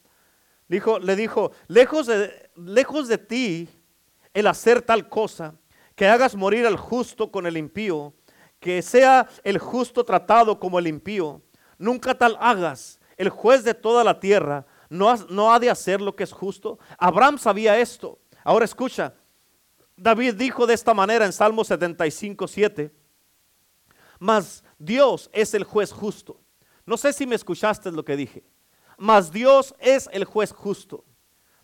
[0.70, 3.68] dijo, le dijo, lejos de, lejos de ti
[4.34, 5.54] el hacer tal cosa,
[5.96, 8.14] que hagas morir al justo con el impío,
[8.62, 11.42] que sea el justo tratado como el impío.
[11.78, 16.16] Nunca tal hagas, el juez de toda la tierra, no no ha de hacer lo
[16.16, 16.80] que es justo.
[16.98, 18.18] Abraham sabía esto.
[18.46, 19.14] Ahora escucha,
[19.98, 22.96] David dijo de esta manera en Salmo 75, 7,
[24.20, 26.40] mas Dios es el juez justo.
[26.86, 28.44] No sé si me escuchaste lo que dije.
[28.98, 31.04] Mas Dios es el juez justo.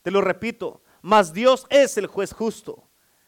[0.01, 2.83] Te lo repito, mas Dios es el juez justo.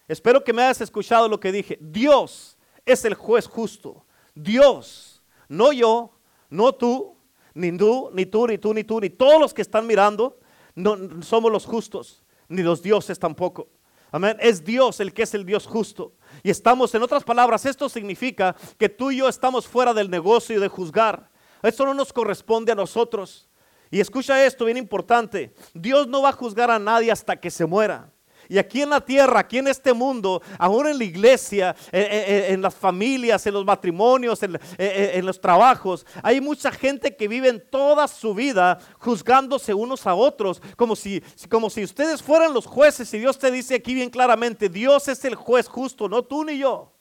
[0.08, 1.77] Espero que me hayas escuchado lo que dije.
[1.82, 4.06] Dios es el juez justo.
[4.34, 6.12] Dios, no yo,
[6.49, 7.15] no tú,
[7.54, 10.39] ni tú, ni tú, ni tú, ni tú, ni todos los que están mirando,
[10.75, 13.69] no somos los justos, ni los dioses tampoco.
[14.12, 14.36] Amén.
[14.41, 16.13] Es Dios el que es el Dios justo.
[16.43, 20.60] Y estamos, en otras palabras, esto significa que tú y yo estamos fuera del negocio
[20.60, 21.31] de juzgar.
[21.62, 23.50] Eso no nos corresponde a nosotros.
[23.89, 25.54] Y escucha esto, bien importante.
[25.74, 28.10] Dios no va a juzgar a nadie hasta que se muera.
[28.47, 32.76] Y aquí en la tierra, aquí en este mundo, aún en la iglesia, en, las
[32.76, 38.34] familias, en los matrimonios, en, en, los trabajos, hay mucha gente que vive toda su
[38.34, 43.13] vida juzgándose unos a otros, como si, como si ustedes fueran los jueces.
[43.13, 46.58] Y Dios te dice aquí bien claramente, Dios es el juez justo, no tú ni
[46.58, 46.91] yo.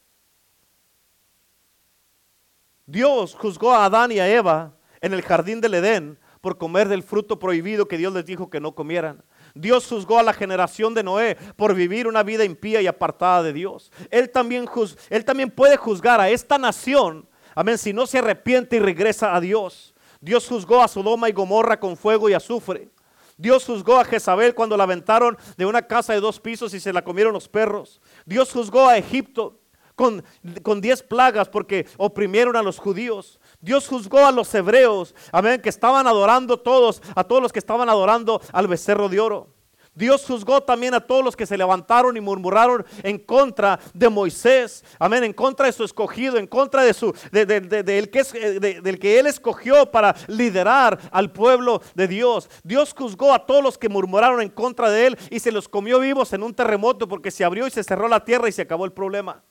[2.91, 7.05] Dios juzgó a Adán y a Eva en el jardín del Edén por comer del
[7.05, 9.23] fruto prohibido que Dios les dijo que no comieran.
[9.55, 13.53] Dios juzgó a la generación de Noé por vivir una vida impía y apartada de
[13.53, 13.93] Dios.
[14.11, 14.69] Él también,
[15.09, 19.41] él también puede juzgar a esta nación, amén, si no se arrepiente y regresa a
[19.41, 19.95] Dios.
[20.21, 22.89] Dios juzgó a Sodoma y Gomorra con fuego y azufre.
[23.37, 26.93] Dios juzgó a Jezabel cuando la aventaron de una casa de dos pisos y se
[26.93, 28.01] la comieron los perros.
[28.27, 29.60] Dios juzgó a Egipto
[30.01, 30.25] con,
[30.63, 33.39] con diez plagas porque oprimieron a los judíos.
[33.61, 37.91] Dios juzgó a los hebreos, amén, que estaban adorando todos, a todos los que estaban
[37.91, 39.49] adorando al becerro de oro.
[39.95, 44.83] Dios juzgó también a todos los que se levantaron y murmuraron en contra de Moisés,
[44.99, 49.19] amén, en contra de su escogido, en contra de su, de, que es, del que
[49.19, 52.49] él escogió para liderar al pueblo de Dios.
[52.65, 56.01] Dios juzgó a todos los que murmuraron en contra de él y se los comió
[56.01, 58.87] vivos en un terremoto porque se abrió y se cerró la tierra y se acabó
[58.87, 59.43] el problema.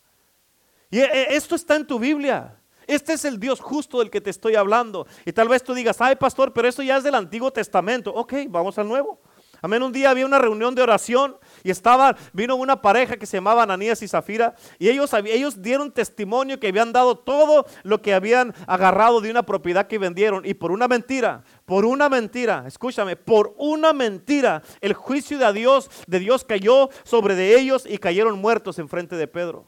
[0.89, 2.56] Y eh, esto está en tu Biblia.
[2.88, 5.06] Este es el Dios justo del que te estoy hablando.
[5.23, 8.12] Y tal vez tú digas, ay pastor, pero eso ya es del Antiguo Testamento.
[8.12, 9.21] Ok, vamos al Nuevo.
[9.62, 9.84] Amén.
[9.84, 13.63] Un día había una reunión de oración y estaba, vino una pareja que se llamaba
[13.63, 18.54] Ananías y Zafira y ellos, ellos dieron testimonio que habían dado todo lo que habían
[18.67, 23.54] agarrado de una propiedad que vendieron y por una mentira, por una mentira, escúchame, por
[23.58, 28.80] una mentira, el juicio de Dios, de Dios cayó sobre de ellos y cayeron muertos
[28.80, 29.67] en frente de Pedro.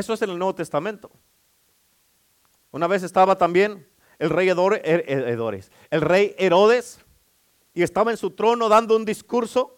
[0.00, 1.10] Eso es en el Nuevo Testamento.
[2.70, 3.86] Una vez estaba también
[4.18, 4.80] el rey Herodes,
[5.90, 7.00] el rey Herodes,
[7.74, 9.76] y estaba en su trono dando un discurso.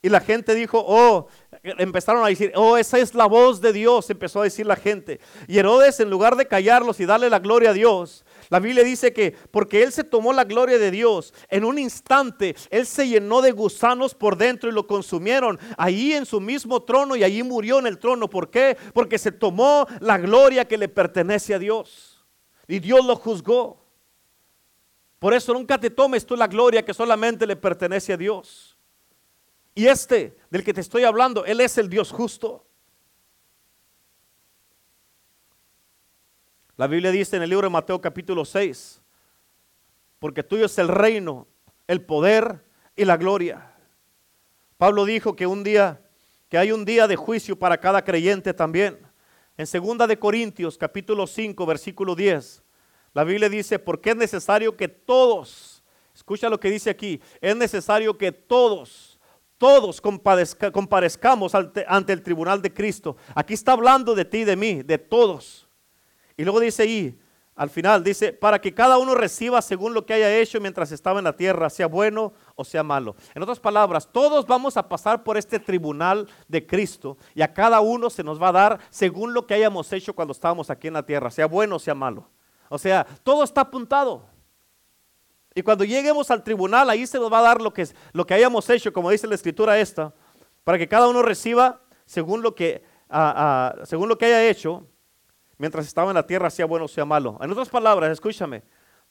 [0.00, 1.28] Y la gente dijo, oh,
[1.62, 5.20] empezaron a decir, oh, esa es la voz de Dios, empezó a decir la gente.
[5.48, 9.12] Y Herodes, en lugar de callarlos y darle la gloria a Dios, la Biblia dice
[9.12, 13.42] que porque Él se tomó la gloria de Dios, en un instante Él se llenó
[13.42, 17.78] de gusanos por dentro y lo consumieron ahí en su mismo trono y allí murió
[17.78, 18.28] en el trono.
[18.28, 18.76] ¿Por qué?
[18.92, 22.24] Porque se tomó la gloria que le pertenece a Dios.
[22.68, 23.84] Y Dios lo juzgó.
[25.18, 28.76] Por eso nunca te tomes tú la gloria que solamente le pertenece a Dios.
[29.74, 32.65] Y este del que te estoy hablando, Él es el Dios justo.
[36.76, 39.00] La Biblia dice en el libro de Mateo capítulo 6,
[40.18, 41.46] porque tuyo es el reino,
[41.86, 42.62] el poder
[42.94, 43.74] y la gloria.
[44.76, 46.02] Pablo dijo que un día,
[46.50, 48.98] que hay un día de juicio para cada creyente también.
[49.56, 52.62] En segunda de Corintios capítulo 5 versículo 10,
[53.14, 55.82] la Biblia dice, porque es necesario que todos,
[56.14, 59.18] escucha lo que dice aquí, es necesario que todos,
[59.56, 63.16] todos comparezcamos ante el tribunal de Cristo.
[63.34, 65.65] Aquí está hablando de ti de mí, de todos.
[66.36, 67.18] Y luego dice ahí,
[67.56, 71.20] al final, dice, para que cada uno reciba según lo que haya hecho mientras estaba
[71.20, 73.16] en la tierra, sea bueno o sea malo.
[73.34, 77.80] En otras palabras, todos vamos a pasar por este tribunal de Cristo y a cada
[77.80, 80.94] uno se nos va a dar según lo que hayamos hecho cuando estábamos aquí en
[80.94, 82.28] la tierra, sea bueno o sea malo.
[82.68, 84.22] O sea, todo está apuntado.
[85.54, 88.34] Y cuando lleguemos al tribunal, ahí se nos va a dar lo que, lo que
[88.34, 90.12] hayamos hecho, como dice la escritura esta,
[90.62, 92.84] para que cada uno reciba según lo que,
[93.84, 94.86] según lo que haya hecho
[95.58, 97.38] mientras estaba en la tierra, sea bueno o sea malo.
[97.40, 98.62] En otras palabras, escúchame,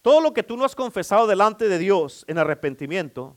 [0.01, 3.35] todo lo que tú no has confesado delante de Dios en arrepentimiento,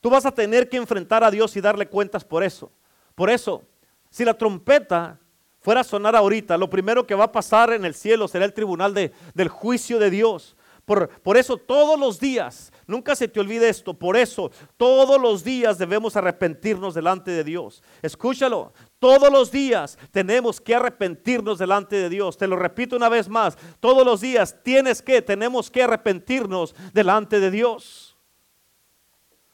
[0.00, 2.70] tú vas a tener que enfrentar a Dios y darle cuentas por eso.
[3.14, 3.62] Por eso,
[4.10, 5.18] si la trompeta
[5.60, 8.52] fuera a sonar ahorita, lo primero que va a pasar en el cielo será el
[8.52, 10.56] tribunal de, del juicio de Dios.
[10.84, 15.44] Por, por, eso todos los días, nunca se te olvide esto, por eso todos los
[15.44, 17.82] días debemos arrepentirnos delante de Dios.
[18.02, 18.72] Escúchalo,
[19.02, 22.38] Todos los días tenemos que arrepentirnos delante de Dios.
[22.38, 23.58] Te lo repito una vez más.
[23.80, 28.16] Todos los días tienes que, tenemos que arrepentirnos delante de Dios.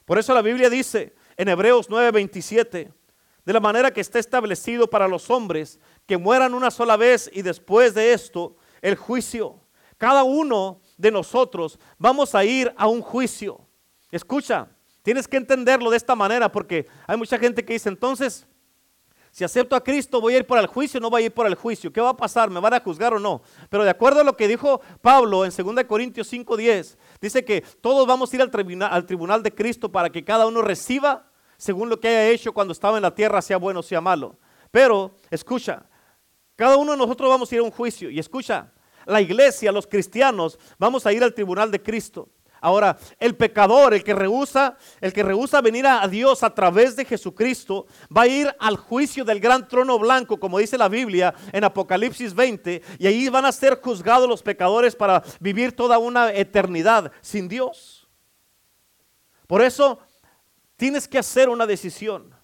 [0.04, 2.92] Por eso la Biblia dice en Hebreos 9:27,
[3.46, 7.40] de la manera que está establecido para los hombres, que mueran una sola vez y
[7.40, 9.58] después de esto el juicio.
[9.96, 13.66] Cada uno de nosotros vamos a ir a un juicio.
[14.10, 14.68] Escucha,
[15.02, 18.46] tienes que entenderlo de esta manera porque hay mucha gente que dice, entonces,
[19.38, 21.46] si acepto a Cristo, voy a ir por el juicio, no voy a ir por
[21.46, 21.92] el juicio.
[21.92, 22.50] ¿Qué va a pasar?
[22.50, 23.40] ¿Me van a juzgar o no?
[23.70, 28.04] Pero de acuerdo a lo que dijo Pablo en 2 Corintios 5:10, dice que todos
[28.04, 31.88] vamos a ir al tribunal, al tribunal de Cristo para que cada uno reciba según
[31.88, 34.36] lo que haya hecho cuando estaba en la tierra, sea bueno o sea malo.
[34.72, 35.86] Pero, escucha,
[36.56, 38.10] cada uno de nosotros vamos a ir a un juicio.
[38.10, 38.72] Y escucha,
[39.06, 42.28] la iglesia, los cristianos, vamos a ir al tribunal de Cristo.
[42.60, 47.04] Ahora, el pecador, el que rehúsa, el que rehúsa venir a Dios a través de
[47.04, 51.64] Jesucristo, va a ir al juicio del gran trono blanco, como dice la Biblia en
[51.64, 57.12] Apocalipsis 20, y ahí van a ser juzgados los pecadores para vivir toda una eternidad
[57.20, 58.08] sin Dios.
[59.46, 59.98] Por eso
[60.76, 62.34] tienes que hacer una decisión.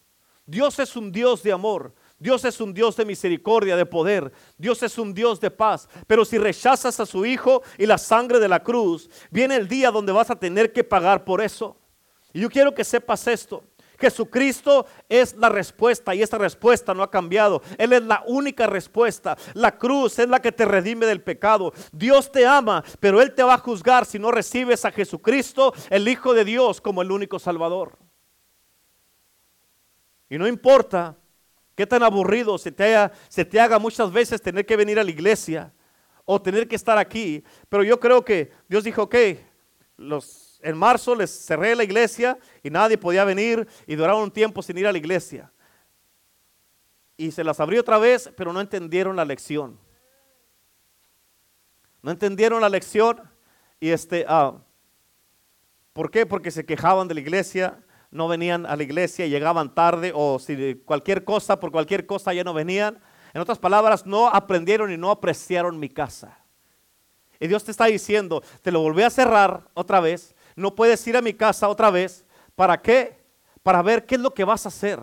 [0.47, 1.95] Dios es un Dios de amor.
[2.19, 4.33] Dios es un Dios de misericordia, de poder.
[4.57, 5.89] Dios es un Dios de paz.
[6.07, 9.91] Pero si rechazas a su Hijo y la sangre de la cruz, viene el día
[9.91, 11.77] donde vas a tener que pagar por eso.
[12.33, 13.65] Y yo quiero que sepas esto.
[13.99, 17.63] Jesucristo es la respuesta y esta respuesta no ha cambiado.
[17.79, 19.37] Él es la única respuesta.
[19.55, 21.73] La cruz es la que te redime del pecado.
[21.93, 26.09] Dios te ama, pero Él te va a juzgar si no recibes a Jesucristo, el
[26.09, 27.97] Hijo de Dios, como el único Salvador.
[30.29, 31.17] Y no importa
[31.75, 35.11] Qué tan aburrido se te, se te haga muchas veces tener que venir a la
[35.11, 35.73] iglesia
[36.25, 37.43] o tener que estar aquí.
[37.69, 39.15] Pero yo creo que Dios dijo, ok,
[39.97, 44.63] los, en marzo les cerré la iglesia y nadie podía venir y duraron un tiempo
[44.63, 45.53] sin ir a la iglesia.
[47.17, 49.79] Y se las abrió otra vez, pero no entendieron la lección.
[52.03, 53.21] No entendieron la lección
[53.79, 54.59] y este, ah,
[55.93, 56.27] ¿por qué?
[56.27, 57.84] Porque se quejaban de la iglesia,
[58.15, 62.45] no venían a la iglesia, llegaban tarde o si cualquier cosa, por cualquier cosa ya
[62.45, 63.01] no venían.
[63.35, 66.39] En otras palabras, no aprendieron y no apreciaron mi casa.
[67.41, 71.17] Y Dios te está diciendo, te lo volví a cerrar otra vez, no puedes ir
[71.17, 72.25] a mi casa otra vez.
[72.55, 73.19] ¿Para qué?
[73.65, 75.01] Para ver qué es lo que vas a hacer.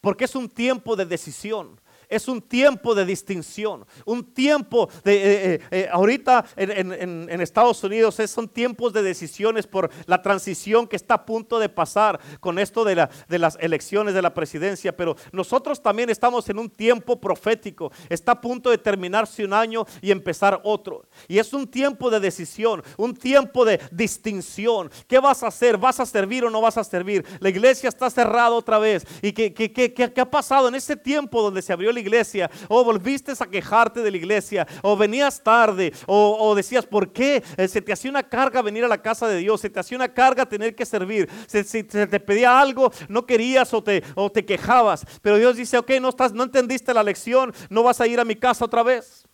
[0.00, 1.80] Porque es un tiempo de decisión
[2.12, 8.16] es un tiempo de distinción, un tiempo de, eh, eh, eh, ahorita en, Estados Unidos
[8.26, 12.84] son tiempos de decisiones por la transición que está a punto de pasar con esto
[12.84, 17.18] de, la, de las elecciones de la presidencia, pero nosotros también estamos en un tiempo
[17.20, 21.06] profético, está a punto de terminarse un año y empezar otro.
[21.28, 24.90] Y es un tiempo de decisión, un tiempo de distinción.
[25.08, 25.78] ¿Qué vas a hacer?
[25.78, 27.24] ¿Vas a servir o no vas a servir?
[27.40, 29.06] La iglesia está cerrada otra vez.
[29.22, 32.50] ¿Y qué, qué, qué, qué ha pasado en ese tiempo donde se abrió la iglesia,
[32.68, 37.42] o volviste a quejarte de la iglesia, o venías tarde, o, decías, ¿por qué?
[37.56, 39.96] Eh, se te hacía una carga venir a la casa de Dios, se te hacía
[39.96, 44.30] una carga tener que servir, si se, te pedía algo, no querías o te, o
[44.30, 48.06] te quejabas, pero Dios dice, ok, no, estás, no entendiste la lección, no vas a
[48.06, 49.26] ir a mi casa otra vez.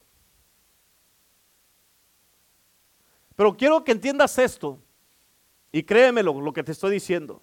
[3.39, 4.81] Pero quiero que entiendas esto.
[5.71, 7.43] Y créemelo lo que te estoy diciendo.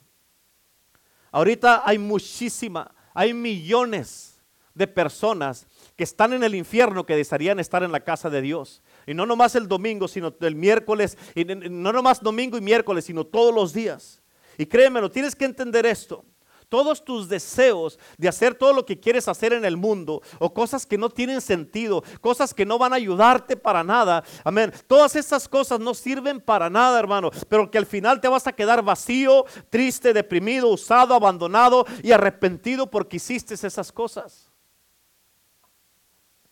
[1.32, 4.35] Ahorita hay muchísima, hay millones
[4.76, 5.66] de personas
[5.96, 8.84] que están en el infierno que desearían estar en la casa de Dios.
[9.08, 13.26] Y no nomás el domingo, sino el miércoles, y no nomás domingo y miércoles, sino
[13.26, 14.22] todos los días.
[14.58, 16.24] Y créemelo, tienes que entender esto.
[16.68, 20.86] Todos tus deseos de hacer todo lo que quieres hacer en el mundo o cosas
[20.86, 24.24] que no tienen sentido, cosas que no van a ayudarte para nada.
[24.44, 24.74] Amén.
[24.88, 28.54] Todas esas cosas no sirven para nada, hermano, pero que al final te vas a
[28.54, 34.52] quedar vacío, triste, deprimido, usado, abandonado y arrepentido porque hiciste esas cosas.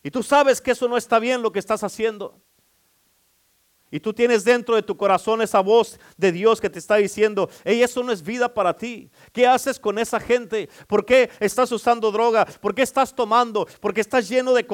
[0.04, 2.40] Y tú sabes que eso no está bien lo que estás haciendo.
[3.94, 7.48] Y tú tienes dentro de tu corazón esa voz de Dios que te está diciendo,
[7.64, 9.12] hey, eso no es vida para ti.
[9.32, 10.68] ¿Qué haces con esa gente?
[10.88, 12.44] ¿Por qué estás usando droga?
[12.60, 13.68] ¿Por qué estás tomando?
[13.80, 14.66] ¿Por qué estás lleno de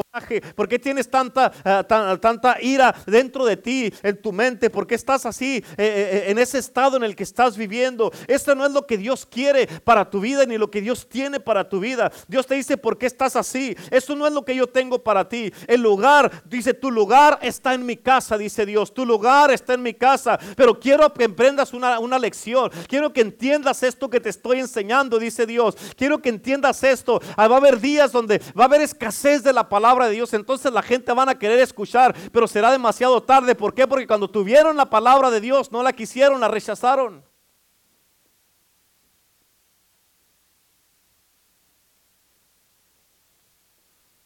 [0.56, 1.84] ¿Por qué tienes tanta, eh,
[2.20, 4.72] tanta ira dentro de ti, en tu mente?
[4.72, 8.12] ¿Por qué estás así, eh, eh, en ese estado en el que estás viviendo?
[8.28, 11.40] Esto no es lo que Dios quiere para tu vida, ni lo que Dios tiene
[11.40, 12.12] para tu vida.
[12.28, 13.76] Dios te dice, ¿por qué estás así?
[13.92, 15.54] Eso no es lo que yo tengo para ti.
[15.68, 18.92] El lugar, dice, tu lugar está en mi casa, dice Dios.
[18.92, 22.72] Tu lugar está en mi casa, pero quiero que emprendas una, una lección.
[22.88, 25.78] Quiero que entiendas esto que te estoy enseñando, dice Dios.
[25.96, 27.22] Quiero que entiendas esto.
[27.38, 30.34] Ah, va a haber días donde va a haber escasez de la palabra de Dios.
[30.34, 33.56] Entonces la gente van a querer escuchar, pero será demasiado tarde.
[33.56, 33.88] ¿Por qué?
[33.88, 37.24] Porque cuando tuvieron la palabra de Dios, no la quisieron, la rechazaron.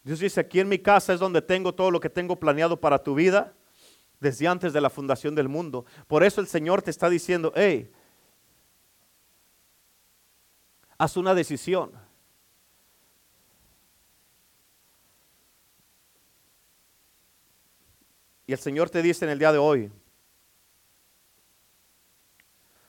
[0.04, 3.02] Dios dice, aquí en mi casa es donde tengo todo lo que tengo planeado para
[3.02, 3.54] tu vida
[4.20, 5.86] desde antes de la fundación del mundo.
[6.08, 7.90] Por eso el Señor te está diciendo, hey,
[10.98, 12.03] haz una decisión.
[18.46, 19.91] Y el Señor te dice en el día de hoy,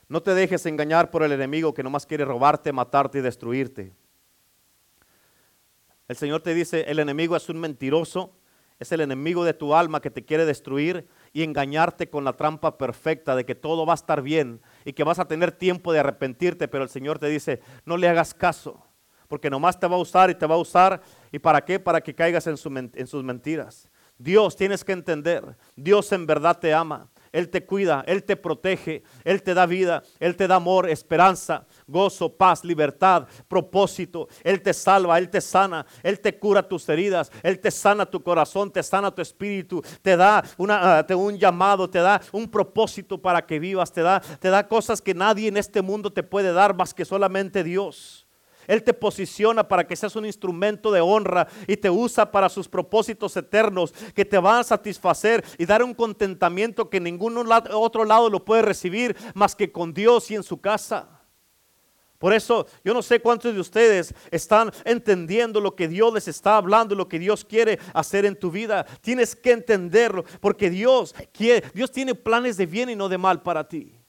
[0.07, 3.93] no te dejes engañar por el enemigo que nomás quiere robarte, matarte y destruirte.
[6.07, 8.35] El Señor te dice, el enemigo es un mentiroso,
[8.77, 12.77] es el enemigo de tu alma que te quiere destruir y engañarte con la trampa
[12.77, 15.99] perfecta de que todo va a estar bien y que vas a tener tiempo de
[15.99, 18.85] arrepentirte, pero el Señor te dice, no le hagas caso,
[19.27, 21.01] porque nomás te va a usar y te va a usar.
[21.31, 21.79] ¿Y para qué?
[21.79, 23.89] Para que caigas en, en sus mentiras.
[24.17, 27.09] Dios tienes que entender, Dios en verdad te ama.
[27.35, 31.65] Él te cuida, Él te protege, Él te da vida, Él te da amor, esperanza,
[31.85, 34.29] gozo, paz, libertad, propósito.
[34.41, 38.23] Él te salva, Él te sana, Él te cura tus heridas, Él te sana tu
[38.23, 43.45] corazón, te sana tu espíritu, te da ah, un llamado, te da un propósito para
[43.45, 46.73] que vivas, te da, te da cosas que nadie en este mundo te puede dar
[46.73, 48.24] más que solamente Dios.
[48.67, 52.67] Él te posiciona para que seas un instrumento de honra y te usa para sus
[52.67, 57.37] propósitos eternos que te van a satisfacer y dar un contentamiento que ningún
[57.71, 61.15] otro lado lo puede recibir más que con Dios y en su casa.
[62.17, 66.57] Por eso yo no sé cuántos de ustedes están entendiendo lo que Dios les está
[66.57, 68.85] hablando, lo que Dios quiere hacer en tu vida.
[69.01, 73.41] Tienes que entenderlo porque Dios quiere, Dios tiene planes de bien y no de mal
[73.41, 73.99] para ti.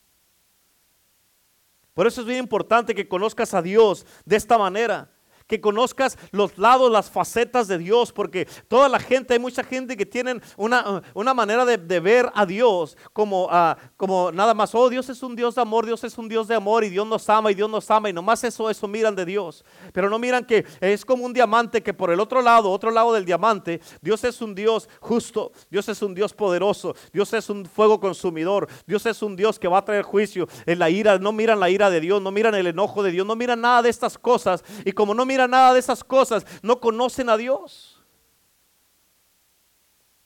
[1.97, 5.09] Por eso es bien importante que conozcas a Dios de esta manera
[5.47, 9.97] que conozcas los lados, las facetas de Dios, porque toda la gente, hay mucha gente
[9.97, 14.89] que tienen una, una manera de, ver a Dios como, uh, como nada más, oh
[14.91, 17.29] Dios es un Dios de amor, Dios es un Dios de amor y Dios nos
[17.31, 20.45] ama y Dios nos ama y nomás eso, eso miran de Dios, pero no miran
[20.45, 24.23] que es como un diamante que por el otro lado, otro lado del diamante, Dios
[24.25, 29.07] es un Dios justo, Dios es un Dios poderoso, Dios es un fuego consumidor, Dios
[29.07, 31.91] es un Dios que va a traer juicio en la ira, no miran la ira
[31.91, 34.65] de Dios, no miran el enojo de Dios, no miran nada de estas cosas.
[34.85, 38.03] Y como no miran mira nada de esas cosas, no conocen a Dios.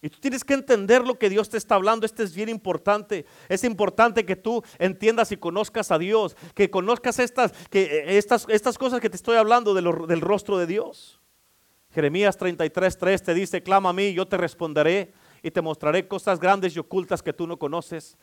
[0.02, 2.06] Y tú tienes que entender lo que Dios te está hablando.
[2.06, 3.26] Esto es bien importante.
[3.48, 6.36] Es importante que tú entiendas y conozcas a Dios.
[6.54, 10.66] Que conozcas estas, que eh, estas, estas cosas que te estoy hablando del rostro de
[10.66, 11.20] Dios.
[11.92, 16.74] Jeremías 33, te dice, clama a mí, yo te responderé y te mostraré cosas grandes
[16.76, 18.16] y ocultas que tú no conoces.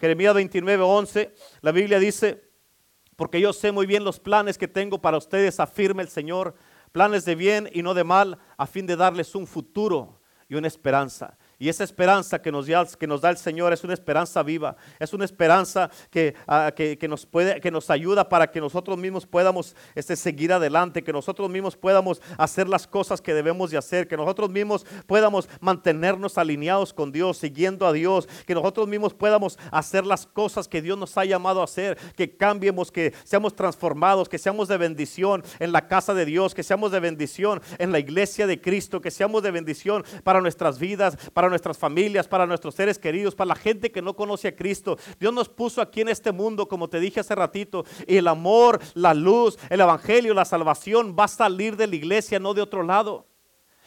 [0.00, 2.47] Jeremías 29, 11, la Biblia dice,
[3.18, 6.54] porque yo sé muy bien los planes que tengo para ustedes, afirma el Señor,
[6.92, 10.68] planes de bien y no de mal, a fin de darles un futuro y una
[10.68, 11.36] esperanza.
[11.60, 14.76] Y esa esperanza que nos, da, que nos da el Señor es una esperanza viva,
[15.00, 15.90] es una esperanza
[16.46, 20.52] ah, que, que, nos, puede, que nos ayuda para que nosotros mismos podamos este, seguir
[20.52, 24.86] adelante, que nosotros mismos podamos hacer las cosas que debemos de hacer, que nosotros mismos
[25.06, 30.68] podamos mantenernos alineados con Dios, siguiendo a Dios, que nosotros mismos podamos hacer las cosas
[30.68, 34.76] que Dios nos ha llamado a hacer, que cambiemos, que seamos transformados, que seamos de
[34.76, 39.00] bendición en la casa de Dios, que seamos de bendición en la iglesia de Cristo,
[39.00, 43.48] que seamos de bendición para nuestras vidas, para nuestras familias, para nuestros seres queridos, para
[43.48, 44.98] la gente que no conoce a Cristo.
[45.20, 48.80] Dios nos puso aquí en este mundo, como te dije hace ratito, y el amor,
[48.94, 52.82] la luz, el evangelio, la salvación va a salir de la iglesia, no de otro
[52.82, 53.27] lado.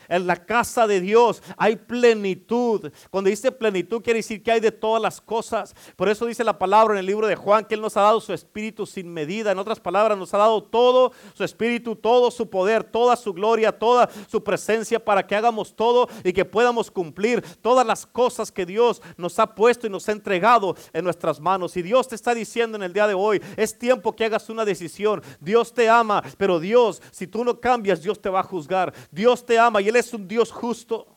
[0.08, 2.92] En la casa de Dios hay plenitud.
[3.10, 5.76] Cuando dice plenitud quiere decir que hay de todas las cosas.
[5.96, 8.22] Por eso dice la palabra en el libro de Juan que Él nos ha dado
[8.22, 9.52] su espíritu sin medida.
[9.52, 13.72] En otras palabras, nos ha dado todo su espíritu, todo su poder, toda su gloria,
[13.72, 18.66] toda su presencia para que hagamos todo y que podamos cumplir todas las cosas que
[18.66, 21.76] Dios nos ha puesto y nos ha entregado en nuestras manos.
[21.78, 24.66] Y Dios te está diciendo en el día de hoy, es tiempo que hagas una
[24.66, 25.22] decisión.
[25.40, 28.94] Dios te ama, pero Dios, si tú no cambias, Dios te va a juzgar.
[29.12, 31.08] Dios te ama y Él es un Dios justo.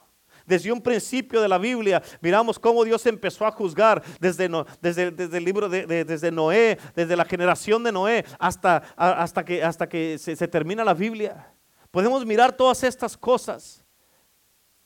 [0.46, 4.48] Desde un principio de la Biblia miramos cómo Dios empezó a juzgar desde,
[4.80, 9.62] desde, desde el libro de, desde Noé, desde la generación de Noé hasta, hasta que,
[9.62, 11.50] hasta que se, se termina la Biblia.
[11.90, 13.84] Podemos mirar todas estas cosas.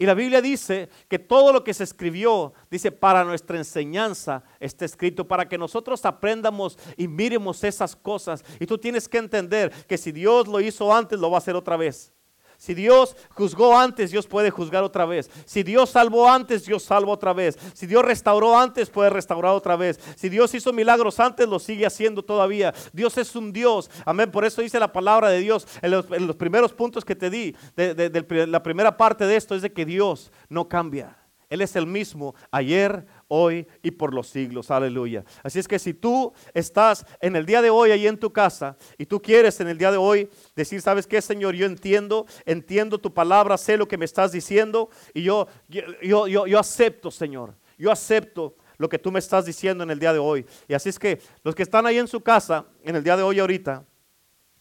[0.01, 4.85] Y la Biblia dice que todo lo que se escribió, dice, para nuestra enseñanza está
[4.85, 8.45] escrito, para que nosotros aprendamos y miremos esas cosas.
[8.61, 11.57] Y tú tienes que entender que si Dios lo hizo antes, lo va a hacer
[11.57, 12.13] otra vez.
[12.59, 15.31] Si Dios juzgó antes, Dios puede juzgar otra vez.
[15.47, 17.57] Si Dios salvó antes, Dios salva otra vez.
[17.73, 20.01] Si Dios restauró antes, puede restaurar otra vez.
[20.17, 22.75] Si Dios hizo milagros antes, lo sigue haciendo todavía.
[22.93, 23.89] Dios es un Dios.
[24.05, 24.33] Amén.
[24.33, 28.47] Por eso dice la palabra de Dios en los, primeros puntos que te di, de,
[28.49, 31.17] la primera parte de esto es de que Dios no cambia.
[31.49, 34.71] Él es el mismo ayer, hoy y por los siglos.
[34.71, 35.25] Aleluya.
[35.43, 38.77] Así es que si tú estás en el día de hoy ahí en tu casa
[38.97, 41.55] y tú quieres en el día de hoy decir, ¿sabes qué, Señor?
[41.55, 46.47] Yo entiendo, entiendo tu palabra, sé lo que me estás diciendo y yo, yo, yo,
[46.47, 47.55] yo acepto, Señor.
[47.77, 50.47] Yo acepto lo que tú me estás diciendo en el día de hoy.
[50.67, 53.23] Y así es que los que están ahí en su casa, en el día de
[53.23, 53.85] hoy ahorita,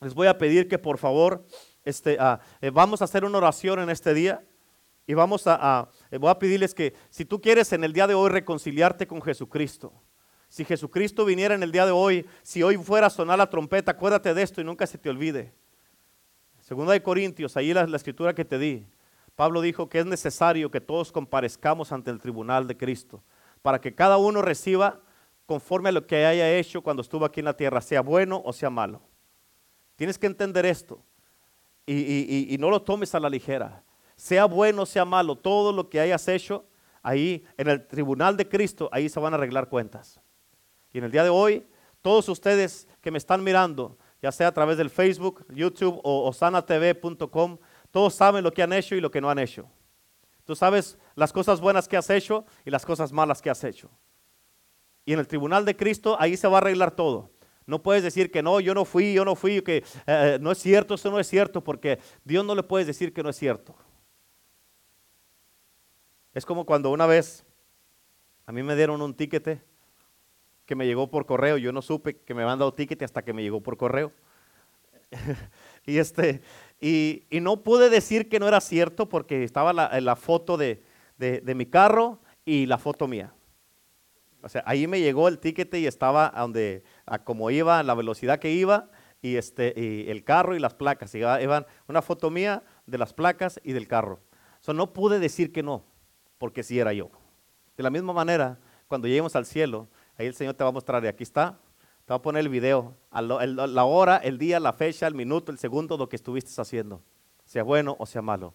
[0.02, 1.46] les voy a pedir que por favor,
[1.84, 4.44] este, ah, eh, vamos a hacer una oración en este día.
[5.10, 8.30] Y vamos a, voy a pedirles que si tú quieres en el día de hoy
[8.30, 9.94] reconciliarte con Jesucristo,
[10.50, 13.92] si Jesucristo viniera en el día de hoy, si hoy fuera a sonar la trompeta,
[13.92, 15.54] acuérdate de esto y nunca se te olvide.
[16.62, 18.88] Segunda de Corintios, ahí la, la escritura que te di.
[19.36, 23.24] Pablo dijo que es necesario que todos comparezcamos ante el tribunal de Cristo
[23.62, 25.02] para que cada uno reciba
[25.46, 28.54] conforme a lo que haya hecho cuando estuvo aquí en la tierra, sea bueno o
[28.54, 29.02] sea malo.
[29.96, 31.04] Tienes que entender esto
[31.86, 33.84] y, no lo tomes a la ligera.
[34.18, 36.66] Sea bueno sea malo, todo lo que hayas hecho
[37.02, 40.20] ahí en el tribunal de Cristo, ahí se van a arreglar cuentas.
[40.92, 41.66] Y en el día de hoy,
[42.02, 47.58] todos ustedes que me están mirando, ya sea a través del Facebook, YouTube o osanatv.com,
[47.92, 49.70] todos saben lo que han hecho y lo que no han hecho.
[50.44, 53.90] Tú sabes las cosas buenas que has hecho y las cosas malas que has hecho.
[55.06, 57.32] Y en el tribunal de Cristo ahí se va a arreglar todo.
[57.66, 60.58] No puedes decir que no, yo no fui, yo no fui, que eh, no es
[60.58, 63.76] cierto, eso no es cierto, porque Dios no le puedes decir que no es cierto.
[66.38, 67.44] Es como cuando una vez
[68.46, 69.60] a mí me dieron un tiquete
[70.68, 73.34] que me llegó por correo, yo no supe que me habían dado tiquete hasta que
[73.34, 74.12] me llegó por correo.
[75.88, 76.44] y este,
[76.80, 80.84] y, no pude decir que no era cierto porque estaba la, foto de,
[81.56, 83.34] mi carro y la foto mía.
[84.44, 88.38] O sea, ahí me llegó el ticket y estaba donde, a como iba, la velocidad
[88.38, 88.92] que iba,
[89.24, 91.16] y, este, y el carro y las placas.
[91.16, 91.24] Y
[91.88, 94.20] una foto mía de las placas y del carro.
[94.68, 95.84] O no pude decir que no,
[96.38, 97.10] porque sí era yo.
[97.76, 101.04] De la misma manera, cuando lleguemos al cielo, ahí el Señor te va a mostrar,
[101.04, 101.60] y aquí está,
[102.06, 105.58] te va a poner el video, la hora, el día, la fecha, el minuto, el
[105.58, 107.02] segundo, lo que estuviste haciendo,
[107.46, 108.54] sea bueno o sea malo.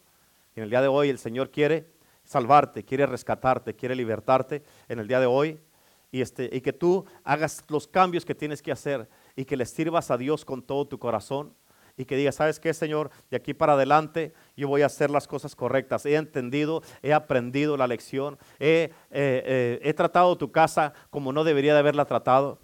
[0.55, 1.87] Y en el día de hoy el Señor quiere
[2.25, 5.61] salvarte, quiere rescatarte, quiere libertarte en el día de hoy
[6.11, 9.67] y, este, y que tú hagas los cambios que tienes que hacer y que le
[9.67, 11.55] sirvas a Dios con todo tu corazón
[11.97, 13.11] y que digas, ¿sabes qué, Señor?
[13.31, 16.07] De aquí para adelante yo voy a hacer las cosas correctas.
[16.07, 21.75] He entendido, he aprendido la lección, he, eh, eh, tratado tu casa como no debería
[21.75, 22.59] de haberla tratado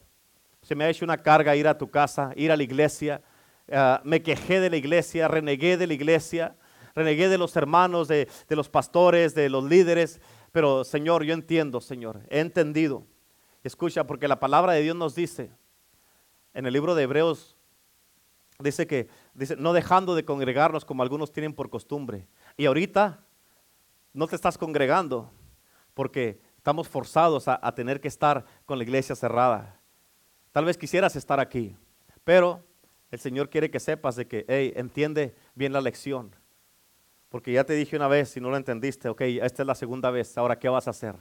[0.62, 3.22] se me ha hecho una carga ir a tu casa, ir a la iglesia.
[3.70, 6.56] Ah, me quejé de la iglesia, renegué de la iglesia,
[6.94, 10.20] renegué de los hermanos, de, los pastores, de los líderes.
[10.52, 13.06] Pero Señor, yo entiendo, Señor, he entendido.
[13.62, 15.50] Escucha, porque la palabra de Dios nos dice,
[16.54, 17.57] en el libro de Hebreos,
[18.60, 22.26] dice que, dice, no dejando de congregarnos como algunos tienen por costumbre.
[22.56, 23.24] Y ahorita
[24.12, 25.30] no te estás congregando
[25.94, 29.80] porque estamos forzados a tener que estar con la iglesia cerrada.
[30.50, 31.76] Tal vez quisieras estar aquí,
[32.24, 32.64] pero
[33.12, 36.34] el Señor quiere que sepas de que, hey, entiende bien la lección.
[37.28, 40.10] Porque ya te dije una vez, si no lo entendiste, ok, esta es la segunda
[40.10, 41.14] vez, ahora ¿qué vas a hacer?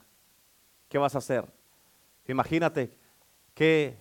[0.90, 1.46] ¿Qué vas a hacer?
[2.28, 2.98] Imagínate
[3.54, 3.98] qué,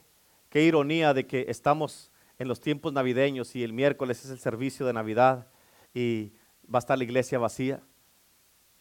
[0.48, 4.86] qué ironía de que estamos en los tiempos navideños y el miércoles es el servicio
[4.86, 5.48] de Navidad
[5.94, 6.32] y
[6.72, 7.82] va a estar la iglesia vacía.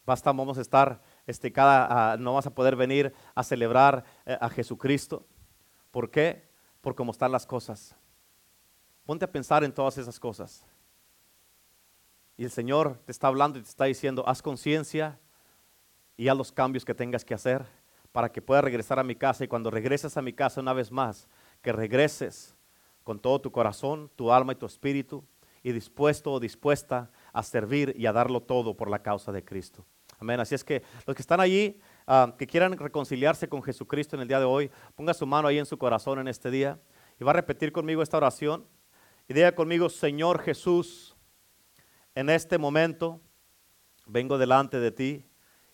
[0.05, 4.37] Basta, vamos a estar, este, cada, ah, no vas a poder venir a celebrar eh,
[4.39, 5.25] a Jesucristo.
[5.89, 6.47] ¿Por qué?
[6.81, 7.95] Por cómo están las cosas.
[9.05, 10.63] Ponte a pensar en todas esas cosas.
[12.37, 15.19] Y el Señor te está hablando y te está diciendo, haz conciencia
[16.17, 17.65] y haz los cambios que tengas que hacer
[18.11, 20.91] para que puedas regresar a mi casa y cuando regreses a mi casa una vez
[20.91, 21.27] más,
[21.61, 22.54] que regreses
[23.05, 25.23] con todo tu corazón, tu alma y tu espíritu
[25.63, 29.85] y dispuesto o dispuesta a servir y a darlo todo por la causa de Cristo.
[30.19, 30.41] Amén.
[30.41, 34.27] Así es que los que están allí, Ah, que quieran reconciliarse con Jesucristo en el
[34.27, 36.79] día de hoy, ponga su mano ahí en su corazón en este día
[37.19, 38.67] y va a repetir conmigo esta oración.
[39.27, 41.15] Y diga conmigo, Señor Jesús,
[42.13, 43.21] en este momento
[44.05, 45.25] vengo delante de ti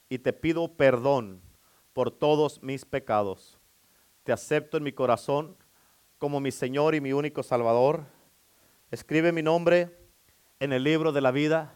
[0.08, 1.42] y te pido perdón
[1.92, 3.60] por todos mis pecados.
[4.24, 5.58] Te acepto en mi corazón
[6.22, 8.06] como mi Señor y mi único Salvador.
[8.92, 9.98] Escribe mi nombre
[10.60, 11.74] en el libro de la vida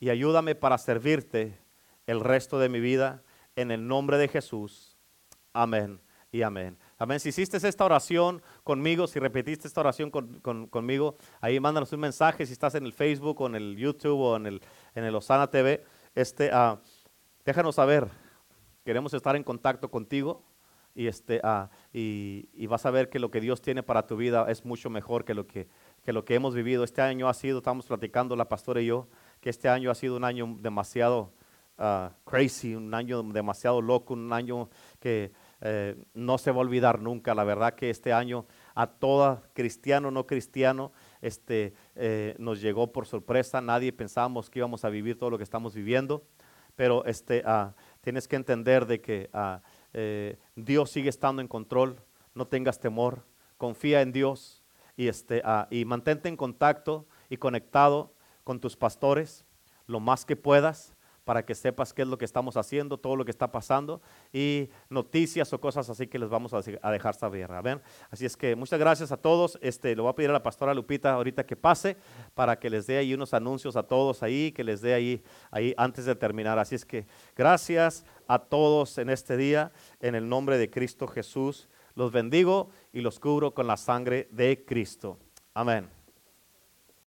[0.00, 1.60] y ayúdame para servirte
[2.08, 3.22] el resto de mi vida
[3.54, 4.98] en el nombre de Jesús.
[5.52, 6.00] Amén
[6.32, 6.76] y amén.
[6.98, 7.20] Amén.
[7.20, 12.52] Si hiciste esta oración conmigo, si repetiste esta oración conmigo, ahí mándanos un mensaje si
[12.52, 14.60] estás en el Facebook o en el YouTube o en el,
[14.96, 15.84] en el Osana TV.
[16.16, 16.80] Este, uh,
[17.44, 18.08] déjanos saber.
[18.84, 20.42] Queremos estar en contacto contigo
[20.94, 24.16] y, este, uh, y, y, vas a ver que lo que Dios tiene para tu
[24.16, 25.68] vida es mucho mejor que lo que,
[26.02, 26.84] que lo que hemos vivido.
[26.84, 29.08] Este año ha sido, estamos platicando la pastora y yo,
[29.40, 31.32] que este año ha sido un año demasiado
[31.78, 34.68] ah, crazy, un año demasiado loco, un año
[35.00, 37.34] que eh, no se va a olvidar nunca.
[37.34, 40.92] La verdad que este año a toda cristiano, no cristiano,
[41.22, 43.60] este, eh, nos llegó por sorpresa.
[43.60, 46.24] Nadie pensábamos que íbamos a vivir todo lo que estamos viviendo,
[46.76, 49.30] pero este, ah, tienes que entender de que
[49.94, 51.96] eh, Dios sigue estando en control.
[52.34, 53.24] No tengas temor,
[53.56, 54.62] confía en Dios
[54.96, 59.44] y, este, y mantente en contacto y conectado con tus pastores
[59.86, 60.93] lo más que puedas
[61.24, 64.00] para que sepas qué es lo que estamos haciendo, todo lo que está pasando
[64.32, 66.60] y noticias o cosas así que les vamos a,
[66.90, 67.50] dejar saber.
[67.62, 67.80] ¿ven?
[68.10, 69.58] Así es que muchas gracias a todos.
[69.62, 71.96] Este, le voy a pedir a la pastora Lupita ahorita que pase
[72.34, 75.74] para que les dé ahí unos anuncios a todos ahí, que les dé ahí, ahí
[75.76, 76.58] antes de terminar.
[76.58, 81.68] Así es que gracias a todos en este día, en el nombre de Cristo Jesús.
[81.94, 85.18] Los bendigo y los cubro con la sangre de Cristo.
[85.54, 86.03] Amén.